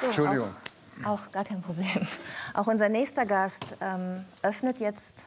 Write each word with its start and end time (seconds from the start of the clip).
So, 0.00 0.06
Entschuldigung. 0.06 0.48
Auch, 1.04 1.10
auch 1.10 1.30
gar 1.30 1.44
kein 1.44 1.60
Problem. 1.60 2.06
Auch 2.54 2.66
unser 2.66 2.88
nächster 2.88 3.26
Gast 3.26 3.76
ähm, 3.80 4.24
öffnet 4.42 4.80
jetzt 4.80 5.24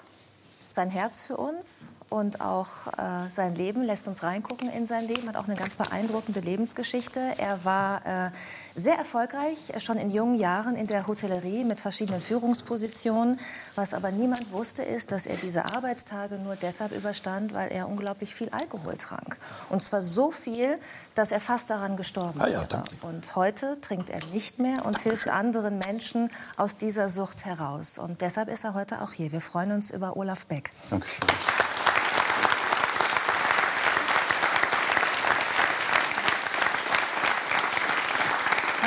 sein 0.69 0.89
Herz 0.89 1.21
für 1.21 1.37
uns 1.37 1.83
und 2.09 2.41
auch 2.41 2.87
äh, 2.97 3.29
sein 3.29 3.55
Leben, 3.55 3.83
lässt 3.83 4.07
uns 4.07 4.23
reingucken 4.23 4.71
in 4.71 4.87
sein 4.87 5.07
Leben, 5.07 5.27
hat 5.27 5.37
auch 5.37 5.45
eine 5.47 5.55
ganz 5.55 5.75
beeindruckende 5.75 6.39
Lebensgeschichte. 6.39 7.19
Er 7.37 7.63
war 7.63 8.05
äh, 8.05 8.31
sehr 8.75 8.97
erfolgreich, 8.97 9.69
äh, 9.69 9.79
schon 9.79 9.97
in 9.97 10.09
jungen 10.09 10.35
Jahren 10.35 10.75
in 10.75 10.87
der 10.87 11.07
Hotellerie 11.07 11.63
mit 11.63 11.79
verschiedenen 11.79 12.19
Führungspositionen. 12.19 13.39
Was 13.75 13.93
aber 13.93 14.11
niemand 14.11 14.51
wusste, 14.51 14.83
ist, 14.83 15.11
dass 15.11 15.25
er 15.25 15.35
diese 15.35 15.65
Arbeitstage 15.65 16.35
nur 16.35 16.55
deshalb 16.55 16.91
überstand, 16.91 17.53
weil 17.53 17.71
er 17.71 17.87
unglaublich 17.87 18.33
viel 18.33 18.49
Alkohol 18.49 18.97
trank. 18.97 19.37
Und 19.69 19.81
zwar 19.81 20.01
so 20.01 20.31
viel, 20.31 20.77
dass 21.15 21.31
er 21.31 21.39
fast 21.39 21.69
daran 21.69 21.97
gestorben 21.97 22.41
Ah 22.41 22.47
ja, 22.47 22.61
wäre. 22.61 22.83
Und 23.03 23.35
heute 23.35 23.79
trinkt 23.81 24.09
er 24.09 24.23
nicht 24.27 24.59
mehr 24.59 24.85
und 24.85 24.99
hilft 24.99 25.27
anderen 25.27 25.79
Menschen 25.79 26.29
aus 26.57 26.77
dieser 26.77 27.09
Sucht 27.09 27.45
heraus. 27.45 27.97
Und 27.97 28.21
deshalb 28.21 28.49
ist 28.49 28.63
er 28.63 28.73
heute 28.73 29.01
auch 29.01 29.11
hier. 29.11 29.31
Wir 29.31 29.41
freuen 29.41 29.71
uns 29.71 29.91
über 29.91 30.17
Olaf 30.17 30.45
Beck. 30.45 30.71
Dankeschön. 30.89 31.27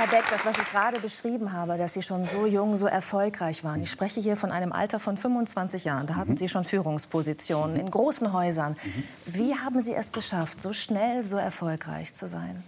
Herr 0.09 0.21
Beck, 0.21 0.31
das, 0.31 0.45
was 0.45 0.57
ich 0.59 0.71
gerade 0.71 1.01
beschrieben 1.01 1.53
habe, 1.53 1.79
dass 1.79 1.95
Sie 1.95 2.03
schon 2.03 2.25
so 2.25 2.47
jung, 2.47 2.77
so 2.77 2.87
erfolgreich 2.87 3.65
waren. 3.65 3.83
Ich 3.83 3.91
spreche 3.91 4.21
hier 4.21 4.37
von 4.37 4.53
einem 4.53 4.71
Alter 4.73 5.01
von 5.01 5.17
25 5.17 5.85
Jahren. 5.85 6.07
Da 6.07 6.15
hatten 6.15 6.37
Sie 6.37 6.49
schon 6.49 6.63
Führungspositionen 6.63 7.77
in 7.77 7.91
großen 7.91 8.33
Häusern. 8.33 8.77
Wie 9.25 9.57
haben 9.57 9.81
Sie 9.81 9.95
es 9.95 10.13
geschafft, 10.13 10.63
so 10.63 10.73
schnell, 10.73 11.27
so 11.27 11.37
erfolgreich 11.37 12.15
zu 12.15 12.29
sein? 12.29 12.63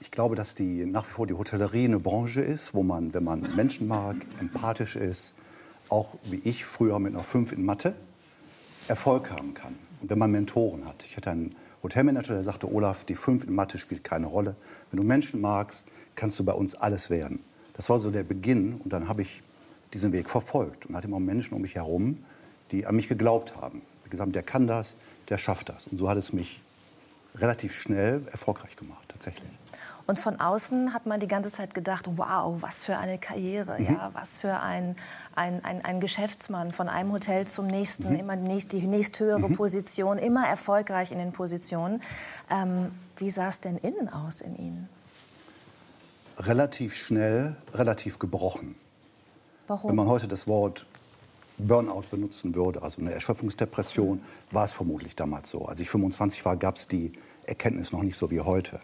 Ich 0.00 0.10
glaube, 0.10 0.34
dass 0.34 0.56
die, 0.56 0.84
nach 0.84 1.06
wie 1.06 1.12
vor 1.12 1.26
die 1.28 1.34
Hotellerie 1.34 1.84
eine 1.84 2.00
Branche 2.00 2.40
ist, 2.40 2.74
wo 2.74 2.82
man, 2.82 3.14
wenn 3.14 3.24
man 3.24 3.42
Menschen 3.54 3.86
mag, 3.86 4.16
empathisch 4.40 4.96
ist, 4.96 5.36
auch 5.90 6.16
wie 6.24 6.40
ich 6.44 6.64
früher 6.64 6.98
mit 6.98 7.14
einer 7.14 7.22
5 7.22 7.52
in 7.52 7.64
Mathe, 7.64 7.94
Erfolg 8.88 9.30
haben 9.30 9.54
kann. 9.54 9.76
Und 10.00 10.10
wenn 10.10 10.18
man 10.18 10.32
Mentoren 10.32 10.86
hat. 10.86 11.04
Ich 11.04 11.16
hatte 11.16 11.30
einen 11.30 11.54
Hotelmanager, 11.84 12.34
der 12.34 12.42
sagte, 12.42 12.72
Olaf, 12.72 13.04
die 13.04 13.14
5 13.14 13.44
in 13.44 13.54
Mathe 13.54 13.78
spielt 13.78 14.02
keine 14.02 14.26
Rolle. 14.26 14.56
Wenn 14.90 14.96
du 14.96 15.04
Menschen 15.04 15.40
magst, 15.40 15.86
kannst 16.14 16.38
du 16.38 16.44
bei 16.44 16.52
uns 16.52 16.74
alles 16.74 17.10
werden. 17.10 17.40
Das 17.74 17.90
war 17.90 17.98
so 17.98 18.10
der 18.10 18.24
Beginn 18.24 18.76
und 18.76 18.92
dann 18.92 19.06
habe 19.06 19.22
ich 19.22 19.42
diesen 19.92 20.12
Weg 20.12 20.30
verfolgt 20.30 20.86
und 20.86 20.96
hatte 20.96 21.06
immer 21.06 21.20
Menschen 21.20 21.54
um 21.54 21.60
mich 21.60 21.74
herum, 21.74 22.24
die 22.70 22.86
an 22.86 22.96
mich 22.96 23.08
geglaubt 23.08 23.56
haben. 23.56 23.82
Die 24.04 24.10
gesagt 24.10 24.26
haben, 24.26 24.32
der 24.32 24.42
kann 24.42 24.66
das, 24.66 24.96
der 25.28 25.38
schafft 25.38 25.68
das. 25.68 25.86
Und 25.86 25.98
so 25.98 26.08
hat 26.08 26.16
es 26.16 26.32
mich 26.32 26.62
relativ 27.36 27.74
schnell 27.74 28.22
erfolgreich 28.32 28.76
gemacht, 28.76 29.04
tatsächlich. 29.08 29.50
Und 30.06 30.18
von 30.18 30.38
außen 30.38 30.92
hat 30.92 31.06
man 31.06 31.18
die 31.18 31.26
ganze 31.26 31.50
Zeit 31.50 31.72
gedacht, 31.72 32.06
wow, 32.16 32.60
was 32.60 32.84
für 32.84 32.98
eine 32.98 33.18
Karriere, 33.18 33.80
ja, 33.80 34.10
was 34.12 34.36
für 34.36 34.60
ein, 34.60 34.96
ein, 35.34 35.64
ein, 35.64 35.82
ein 35.82 36.00
Geschäftsmann 36.00 36.72
von 36.72 36.90
einem 36.90 37.10
Hotel 37.12 37.46
zum 37.46 37.66
nächsten, 37.66 38.14
immer 38.14 38.36
die, 38.36 38.42
nächst, 38.42 38.72
die 38.72 38.86
nächsthöhere 38.86 39.48
Position, 39.48 40.18
immer 40.18 40.46
erfolgreich 40.46 41.10
in 41.10 41.18
den 41.18 41.32
Positionen. 41.32 42.02
Ähm, 42.50 42.90
wie 43.16 43.30
sah 43.30 43.48
es 43.48 43.60
denn 43.60 43.78
innen 43.78 44.10
aus 44.10 44.42
in 44.42 44.56
Ihnen? 44.56 44.88
Relativ 46.36 46.94
schnell, 46.96 47.56
relativ 47.72 48.18
gebrochen. 48.18 48.74
Warum? 49.66 49.88
Wenn 49.88 49.96
man 49.96 50.08
heute 50.08 50.28
das 50.28 50.46
Wort 50.46 50.84
Burnout 51.56 52.04
benutzen 52.10 52.54
würde, 52.54 52.82
also 52.82 53.00
eine 53.00 53.12
Erschöpfungsdepression, 53.12 54.20
war 54.50 54.64
es 54.64 54.72
vermutlich 54.72 55.16
damals 55.16 55.48
so. 55.48 55.64
Als 55.64 55.80
ich 55.80 55.88
25 55.88 56.44
war, 56.44 56.56
gab 56.56 56.76
es 56.76 56.88
die 56.88 57.12
Erkenntnis 57.46 57.92
noch 57.92 58.02
nicht 58.02 58.16
so 58.16 58.30
wie 58.30 58.40
heute. 58.40 58.80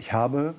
Ich 0.00 0.14
habe 0.14 0.54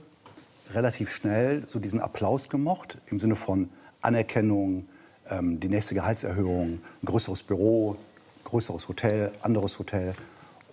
relativ 0.69 1.11
schnell 1.11 1.65
so 1.65 1.79
diesen 1.79 1.99
Applaus 1.99 2.47
gemocht, 2.47 2.99
im 3.07 3.19
Sinne 3.19 3.35
von 3.35 3.71
Anerkennung, 3.99 4.85
ähm, 5.31 5.59
die 5.59 5.67
nächste 5.67 5.95
Gehaltserhöhung, 5.95 6.73
ein 6.73 7.05
größeres 7.05 7.41
Büro, 7.41 7.97
größeres 8.43 8.87
Hotel, 8.87 9.31
anderes 9.41 9.79
Hotel 9.79 10.13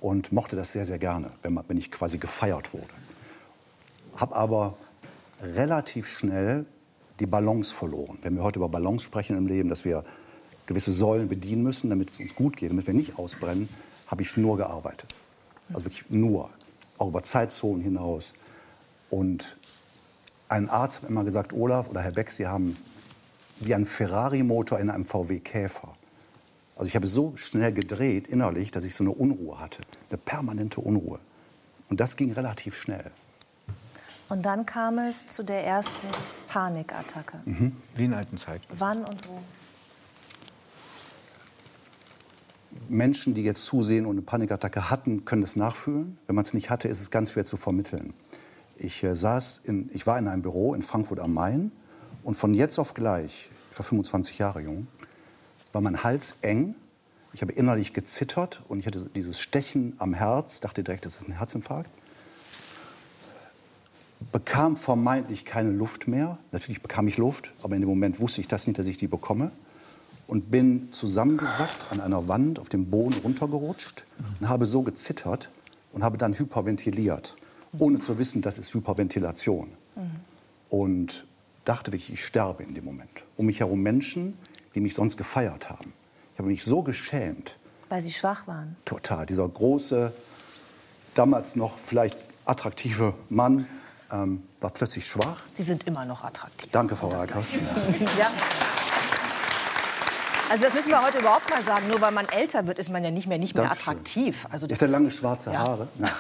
und 0.01 0.33
mochte 0.33 0.55
das 0.55 0.73
sehr, 0.73 0.85
sehr 0.85 0.99
gerne, 0.99 1.31
wenn, 1.41 1.55
man, 1.55 1.65
wenn 1.67 1.79
ich 1.79 1.91
quasi 1.91 2.19
gefeiert 2.19 2.75
wurde. 2.75 2.89
Habe 4.17 4.37
aber 4.37 4.77
relativ 5.41 6.07
schnell 6.07 6.67
die 7.21 7.27
Balance 7.27 7.75
verloren. 7.75 8.19
Wenn 8.21 8.37
wir 8.37 8.43
heute 8.43 8.59
über 8.59 8.69
Balance 8.69 9.03
sprechen 9.03 9.35
im 9.39 9.47
Leben, 9.47 9.71
dass 9.71 9.87
wir 9.87 10.05
gewisse 10.67 10.93
Säulen 10.93 11.29
bedienen 11.31 11.63
müssen, 11.63 11.89
damit 11.89 12.11
es 12.11 12.21
uns 12.21 12.35
gut 12.35 12.59
geht, 12.59 12.71
damit 12.71 12.87
wir 12.87 12.93
nicht 12.93 13.19
ausbrennen, 13.19 13.71
habe 14.09 14.21
ich 14.21 14.37
nur 14.37 14.59
gearbeitet. 14.59 15.09
Also 15.73 15.87
wirklich 15.87 16.05
nur, 16.11 16.51
auch 16.99 17.09
über 17.09 17.23
Zeitzonen 17.23 17.83
hinaus. 17.83 18.35
Und 19.11 19.57
ein 20.49 20.69
Arzt 20.69 21.03
hat 21.03 21.11
immer 21.11 21.25
gesagt, 21.25 21.53
Olaf 21.53 21.89
oder 21.89 22.01
Herr 22.03 22.13
Beck, 22.13 22.31
Sie 22.31 22.47
haben 22.47 22.77
wie 23.61 23.75
ein 23.75 23.87
Ferrari-Motor 23.87 24.79
in 24.79 24.91
einem 24.91 25.05
VW-Käfer. 25.05 25.95
Also 26.77 26.87
ich 26.87 26.95
habe 26.95 27.07
so 27.07 27.37
schnell 27.37 27.73
gedreht 27.73 28.29
innerlich, 28.29 28.71
dass 28.71 28.85
ich 28.85 28.95
so 28.95 29.03
eine 29.03 29.13
Unruhe 29.13 29.59
hatte, 29.59 29.83
eine 30.11 30.19
permanente 30.19 30.81
Unruhe. 30.81 31.19
Und 31.89 32.01
das 32.01 32.17
ging 32.17 32.33
relativ 32.33 32.77
schnell. 32.77 33.11
Und 34.29 34.43
dann 34.43 34.67
kam 34.67 34.99
es 34.99 35.27
zu 35.27 35.43
der 35.43 35.65
ersten 35.65 36.07
Panikattacke. 36.49 37.41
Wie 37.97 38.05
in 38.05 38.15
alten 38.15 38.37
Zeiten. 38.37 38.65
Wann 38.79 39.05
und 39.05 39.29
wo? 39.29 39.41
Menschen, 42.89 43.35
die 43.35 43.43
jetzt 43.43 43.65
zusehen 43.65 44.07
und 44.07 44.13
eine 44.13 44.23
Panikattacke 44.23 44.91
hatten, 44.91 45.25
können 45.25 45.43
das 45.43 45.57
nachfühlen. 45.57 46.19
Wenn 46.27 46.37
man 46.37 46.45
es 46.45 46.55
nicht 46.55 46.71
hatte, 46.71 46.89
ist 46.89 47.01
es 47.01 47.11
ganz 47.11 47.33
schwer 47.33 47.45
zu 47.45 47.57
vermitteln. 47.57 48.15
Ich, 48.79 49.03
äh, 49.03 49.15
saß 49.15 49.59
in, 49.59 49.91
ich 49.93 50.07
war 50.07 50.19
in 50.19 50.29
einem 50.29 50.43
Büro 50.43 50.75
in 50.75 50.83
Frankfurt 50.83 51.21
am 51.21 51.35
Main 51.35 51.73
und 52.23 52.37
von 52.37 52.55
jetzt 52.55 52.79
auf 52.79 52.95
gleich, 52.95 53.51
ich 53.73 53.79
war 53.79 53.85
25 53.85 54.39
Jahre 54.39 54.61
jung, 54.61 54.87
war 55.73 55.83
mein 55.83 56.03
Hals 56.03 56.37
eng. 56.43 56.75
Ich 57.33 57.43
habe 57.43 57.53
innerlich 57.53 57.93
gezittert 57.93 58.63
und 58.69 58.79
ich 58.79 58.87
hatte 58.87 59.11
dieses 59.15 59.39
Stechen 59.39 59.95
am 59.99 60.15
Herz, 60.15 60.61
dachte 60.61 60.83
direkt, 60.83 61.05
das 61.05 61.21
ist 61.21 61.29
ein 61.29 61.39
Herzinfarkt. 61.39 61.91
Bekam 64.33 64.77
vermeintlich 64.77 65.45
keine 65.45 65.71
Luft 65.71 66.09
mehr. 66.09 66.39
Natürlich 66.53 66.83
bekam 66.83 67.07
ich 67.07 67.17
Luft, 67.19 67.53
aber 67.63 67.75
in 67.75 67.83
dem 67.83 67.89
Moment 67.89 68.19
wusste 68.21 68.41
ich 68.41 68.49
das 68.49 68.67
nicht, 68.67 68.79
dass 68.79 68.87
ich 68.87 68.97
die 68.97 69.09
bekomme 69.09 69.53
und 70.27 70.51
bin 70.51 70.93
zusammengesackt 70.93 71.87
an 71.91 72.01
einer 72.01 72.29
Wand 72.29 72.59
auf 72.59 72.69
dem 72.69 72.91
Boden 72.91 73.15
runtergerutscht 73.23 74.05
und 74.41 74.49
habe 74.49 74.67
so 74.67 74.83
gezittert 74.83 75.51
und 75.93 76.05
habe 76.05 76.19
dann 76.19 76.39
hyperventiliert, 76.39 77.37
ohne 77.79 78.01
zu 78.01 78.19
wissen, 78.19 78.43
das 78.43 78.59
ist 78.59 78.73
Hyperventilation. 78.75 79.71
Und 80.71 81.25
dachte 81.65 81.93
wirklich, 81.93 82.13
ich 82.13 82.25
sterbe 82.25 82.63
in 82.63 82.75
dem 82.75 82.85
Moment. 82.85 83.11
Um 83.37 83.47
mich 83.47 83.61
herum 83.61 83.81
Menschen, 83.83 84.39
die 84.75 84.81
mich 84.81 84.95
sonst 84.95 85.17
gefeiert 85.17 85.69
haben. 85.71 85.93
Ich 86.35 86.39
habe 86.39 86.49
mich 86.49 86.65
so 86.65 86.83
geschämt, 86.83 87.59
Weil 87.89 88.01
Sie 88.03 88.13
schwach 88.13 88.47
waren. 88.47 88.77
total. 88.85 89.27
Dieser 89.27 89.49
große, 89.49 90.13
damals 91.15 91.57
noch 91.57 91.79
vielleicht 91.79 92.17
attraktive 92.45 93.15
Mann 93.29 93.67
ähm, 94.13 94.43
war 94.61 94.71
plötzlich 94.71 95.07
schwach. 95.07 95.43
Sie 95.55 95.63
sind 95.63 95.85
immer 95.87 96.05
noch 96.05 96.25
attraktiv. 96.25 96.71
Danke, 96.73 96.97
Frau 96.97 97.09
Rakas. 97.09 97.55
Ja. 98.19 98.31
Also 100.51 100.65
das 100.65 100.75
müssen 100.75 100.91
wir 100.91 101.03
heute 101.03 101.19
überhaupt 101.19 101.49
mal 101.51 101.63
sagen. 101.63 101.89
Nur 101.89 102.01
weil 102.01 102.13
man 102.13 102.27
älter 102.29 102.67
wird, 102.67 102.79
ist 102.79 102.91
man 102.91 103.05
ja 103.05 103.11
nicht 103.11 103.27
mehr, 103.27 103.39
nicht 103.39 103.55
mehr 103.55 103.65
Dankeschön. 103.65 103.93
attraktiv. 103.93 104.47
Also 104.51 104.67
Ich 104.67 104.71
das 104.71 104.81
hatte 104.81 104.93
lange 104.93 105.11
schwarze 105.11 105.53
Ja. 105.53 105.59
Haare. 105.61 105.89
Ja. 105.99 106.11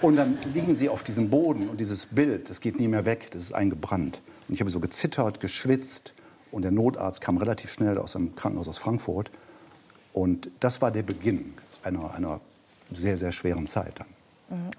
Und 0.00 0.16
dann 0.16 0.38
liegen 0.54 0.74
sie 0.74 0.88
auf 0.88 1.02
diesem 1.02 1.30
Boden 1.30 1.68
und 1.68 1.78
dieses 1.80 2.06
Bild, 2.06 2.48
das 2.50 2.60
geht 2.60 2.78
nie 2.78 2.88
mehr 2.88 3.04
weg, 3.04 3.30
das 3.32 3.42
ist 3.44 3.52
eingebrannt. 3.52 4.22
Und 4.48 4.54
ich 4.54 4.60
habe 4.60 4.70
so 4.70 4.80
gezittert, 4.80 5.40
geschwitzt 5.40 6.12
und 6.52 6.62
der 6.62 6.70
Notarzt 6.70 7.20
kam 7.20 7.36
relativ 7.38 7.72
schnell 7.72 7.98
aus 7.98 8.14
einem 8.16 8.34
Krankenhaus 8.36 8.68
aus 8.68 8.78
Frankfurt. 8.78 9.30
Und 10.12 10.50
das 10.60 10.80
war 10.80 10.90
der 10.90 11.02
Beginn 11.02 11.54
einer, 11.82 12.14
einer 12.14 12.40
sehr, 12.90 13.18
sehr 13.18 13.32
schweren 13.32 13.66
Zeit 13.66 13.94
dann. 13.98 14.06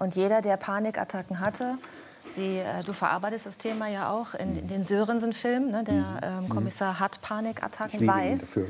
Und 0.00 0.16
jeder, 0.16 0.40
der 0.42 0.56
Panikattacken 0.56 1.38
hatte, 1.40 1.78
Sie, 2.24 2.58
äh, 2.58 2.82
du 2.84 2.92
verarbeitest 2.92 3.46
das 3.46 3.58
Thema 3.58 3.88
ja 3.88 4.10
auch 4.10 4.34
in, 4.34 4.56
in 4.56 4.68
den 4.68 4.84
Sörensen-Filmen. 4.84 5.70
Ne? 5.70 5.84
Der 5.84 6.20
ähm, 6.22 6.48
Kommissar 6.48 7.00
hat 7.00 7.20
Panikattacken, 7.22 8.06
weiß. 8.06 8.56
Äh, 8.58 8.62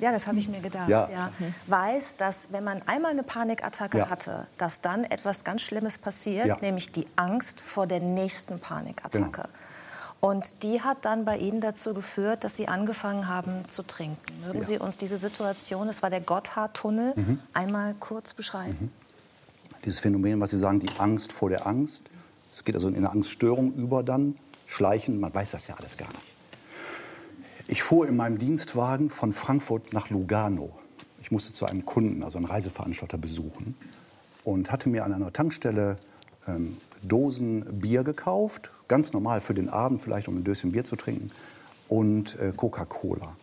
ja, 0.00 0.12
das 0.12 0.26
habe 0.28 0.38
ich 0.38 0.48
mir 0.48 0.60
gedacht. 0.60 0.88
Ja. 0.88 1.08
Ja. 1.10 1.30
Weiß, 1.66 2.16
dass 2.16 2.52
wenn 2.52 2.62
man 2.62 2.82
einmal 2.86 3.10
eine 3.10 3.24
Panikattacke 3.24 3.98
Ja. 3.98 4.08
hatte, 4.10 4.46
dass 4.58 4.80
dann 4.80 5.02
etwas 5.04 5.42
ganz 5.44 5.62
Schlimmes 5.62 5.98
passiert, 5.98 6.46
Ja. 6.46 6.56
nämlich 6.60 6.92
die 6.92 7.06
Angst 7.16 7.60
vor 7.62 7.86
der 7.86 8.00
nächsten 8.00 8.60
Panikattacke. 8.60 9.42
Genau. 9.42 9.48
Und 10.20 10.62
die 10.62 10.80
hat 10.80 11.04
dann 11.04 11.24
bei 11.26 11.36
Ihnen 11.36 11.60
dazu 11.60 11.92
geführt, 11.92 12.44
dass 12.44 12.56
Sie 12.56 12.68
angefangen 12.68 13.28
haben 13.28 13.64
zu 13.64 13.82
trinken. 13.82 14.22
Mögen 14.46 14.58
Ja. 14.58 14.64
Sie 14.64 14.78
uns 14.78 14.96
diese 14.96 15.16
Situation, 15.18 15.88
es 15.88 16.02
war 16.02 16.08
der 16.10 16.20
Gotthardtunnel, 16.20 17.14
einmal 17.52 17.94
kurz 18.00 18.32
beschreiben? 18.32 18.90
Dieses 19.84 19.98
Phänomen, 19.98 20.40
was 20.40 20.50
Sie 20.50 20.58
sagen, 20.58 20.78
die 20.80 20.88
Angst 20.98 21.32
vor 21.32 21.50
der 21.50 21.66
Angst. 21.66 22.04
Es 22.54 22.62
geht 22.62 22.76
also 22.76 22.86
in 22.86 22.94
eine 22.94 23.10
Angststörung 23.10 23.74
über 23.74 24.04
dann, 24.04 24.36
schleichen, 24.66 25.18
man 25.18 25.34
weiß 25.34 25.50
das 25.50 25.66
ja 25.66 25.74
alles 25.74 25.96
gar 25.96 26.06
nicht. 26.06 26.34
Ich 27.66 27.82
fuhr 27.82 28.06
in 28.06 28.14
meinem 28.14 28.38
Dienstwagen 28.38 29.10
von 29.10 29.32
Frankfurt 29.32 29.92
nach 29.92 30.08
Lugano. 30.08 30.70
Ich 31.20 31.32
musste 31.32 31.52
zu 31.52 31.66
einem 31.66 31.84
Kunden, 31.84 32.22
also 32.22 32.38
einen 32.38 32.46
Reiseveranstalter, 32.46 33.18
besuchen 33.18 33.74
und 34.44 34.70
hatte 34.70 34.88
mir 34.88 35.04
an 35.04 35.12
einer 35.12 35.32
Tankstelle 35.32 35.98
ähm, 36.46 36.76
Dosen 37.02 37.80
Bier 37.80 38.04
gekauft, 38.04 38.70
ganz 38.86 39.12
normal 39.12 39.40
für 39.40 39.54
den 39.54 39.68
Abend, 39.68 40.00
vielleicht 40.00 40.28
um 40.28 40.36
ein 40.36 40.44
Döschen 40.44 40.70
Bier 40.70 40.84
zu 40.84 40.94
trinken, 40.94 41.32
und 41.88 42.38
äh, 42.38 42.52
Coca-Cola. 42.56 43.34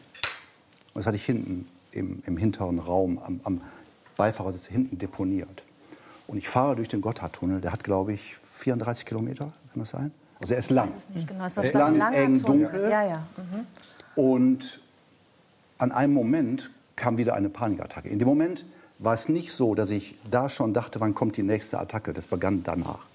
Das 0.94 1.06
hatte 1.06 1.18
ich 1.18 1.26
hinten 1.26 1.68
im, 1.92 2.24
im 2.26 2.38
hinteren 2.38 2.80
Raum 2.80 3.20
am, 3.20 3.42
am 3.44 3.62
Beifahrersitz 4.16 4.68
hinten 4.68 4.98
deponiert. 4.98 5.66
Und 6.32 6.38
ich 6.38 6.48
fahre 6.48 6.78
durch 6.78 6.88
den 6.88 7.02
Gotthardtunnel, 7.02 7.60
der 7.60 7.74
hat, 7.74 7.84
glaube 7.84 8.14
ich, 8.14 8.38
34 8.38 9.06
Kilometer, 9.06 9.52
kann 9.74 9.80
das 9.80 9.90
sein? 9.90 10.14
Also 10.40 10.54
er 10.54 10.62
ist 10.62 10.72
lang. 10.72 10.90
es 10.96 11.10
nicht 11.10 11.28
genau. 11.28 11.42
Er 11.42 11.48
ist 11.48 11.58
ist 11.58 11.76
ein 11.76 11.80
lang, 11.80 11.98
langer 11.98 12.18
eng, 12.18 12.42
Tunnel. 12.42 12.68
dunkel. 12.68 12.90
Ja, 12.90 13.06
ja. 13.06 13.28
Mhm. 13.36 13.68
Und 14.16 14.80
an 15.78 15.92
einem 15.92 16.14
Moment 16.14 16.72
kam 16.96 17.18
wieder 17.18 17.34
eine 17.34 17.50
Panikattacke. 17.50 18.08
In 18.08 18.18
dem 18.18 18.30
Moment 18.30 18.64
war 18.98 19.14
es 19.14 19.28
nicht 19.28 19.52
so, 19.52 19.76
dass 19.76 19.90
ich 19.90 20.16
da 20.30 20.48
schon 20.48 20.74
dachte, 20.74 21.02
wann 21.02 21.14
kommt 21.14 21.36
die 21.36 21.44
nächste 21.44 21.78
Attacke. 21.78 22.14
Das 22.14 22.28
begann 22.28 22.64
danach. 22.64 23.08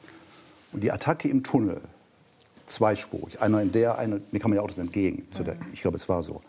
Und 0.72 0.84
die 0.84 0.92
Attacke 0.92 1.28
im 1.28 1.42
Tunnel, 1.42 1.80
zweispurig, 2.66 3.40
einer 3.40 3.62
in 3.62 3.72
der, 3.72 3.96
einer, 3.96 4.20
mir 4.30 4.40
kamen 4.40 4.52
die 4.52 4.60
Autos 4.60 4.76
entgegen. 4.76 5.26
Der, 5.38 5.56
ich 5.72 5.80
glaube, 5.80 5.96
es 5.96 6.06
war 6.10 6.22
so. 6.22 6.42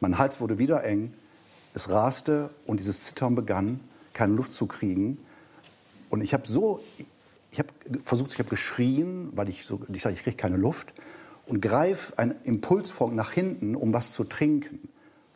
Mein 0.00 0.16
Hals 0.16 0.40
wurde 0.40 0.58
wieder 0.58 0.82
eng, 0.82 1.12
es 1.74 1.90
raste 1.90 2.54
und 2.64 2.80
dieses 2.80 3.02
Zittern 3.02 3.34
begann, 3.34 3.80
keine 4.14 4.32
Luft 4.32 4.54
zu 4.54 4.66
kriegen. 4.66 5.18
Und 6.10 6.20
ich 6.22 6.32
habe 6.34 6.46
so, 6.46 6.80
ich 7.50 7.58
habe 7.58 7.68
versucht, 8.02 8.32
ich 8.32 8.38
habe 8.38 8.48
geschrien, 8.48 9.30
weil 9.34 9.48
ich 9.48 9.64
so, 9.64 9.80
ich, 9.92 10.02
sag, 10.02 10.12
ich 10.12 10.22
kriege 10.22 10.36
keine 10.36 10.56
Luft 10.56 10.92
und 11.46 11.60
greife 11.60 12.18
einen 12.18 12.34
Impuls 12.44 12.90
vor 12.90 13.12
nach 13.12 13.32
hinten, 13.32 13.74
um 13.74 13.92
was 13.92 14.12
zu 14.12 14.24
trinken, 14.24 14.88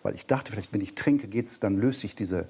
weil 0.03 0.15
ich 0.15 0.27
dachte, 0.27 0.53
vielleicht 0.53 0.73
wenn 0.73 0.81
ich 0.81 0.95
trinke, 0.95 1.29
geht's, 1.29 1.61
dann 1.61 1.77
löse 1.77 2.07
ich 2.07 2.15
diese 2.15 2.47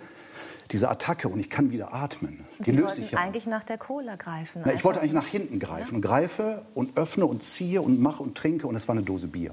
diese 0.72 0.88
Attacke 0.88 1.28
und 1.28 1.40
ich 1.40 1.50
kann 1.50 1.72
wieder 1.72 1.92
atmen. 1.92 2.44
Die 2.60 2.66
Sie 2.66 2.70
löse 2.72 2.86
wollten 2.86 3.02
ich 3.02 3.10
ja. 3.12 3.18
eigentlich 3.18 3.46
nach 3.46 3.64
der 3.64 3.78
Cola 3.78 4.16
greifen. 4.16 4.62
Na, 4.64 4.72
ich 4.72 4.84
wollte 4.84 5.00
Einfach- 5.00 5.14
eigentlich 5.14 5.24
nach 5.24 5.26
hinten 5.26 5.58
greifen 5.58 5.96
und 5.96 6.00
greife 6.00 6.64
und 6.74 6.96
öffne 6.96 7.26
und 7.26 7.42
ziehe 7.42 7.82
und 7.82 7.98
mache 7.98 8.22
und 8.22 8.36
trinke 8.36 8.66
und 8.66 8.76
es 8.76 8.86
war 8.86 8.94
eine 8.94 9.04
Dose 9.04 9.26
Bier. 9.26 9.52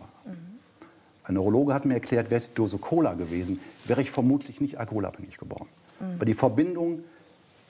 Ein 1.23 1.33
Neurologe 1.33 1.73
hat 1.73 1.85
mir 1.85 1.95
erklärt, 1.95 2.29
wäre 2.29 2.37
es 2.39 2.53
Dose 2.53 2.77
Cola 2.77 3.15
gewesen, 3.15 3.59
wäre 3.85 4.01
ich 4.01 4.11
vermutlich 4.11 4.61
nicht 4.61 4.79
alkoholabhängig 4.79 5.37
geworden. 5.37 5.67
Weil 5.99 6.25
die 6.25 6.35
Verbindung, 6.35 7.03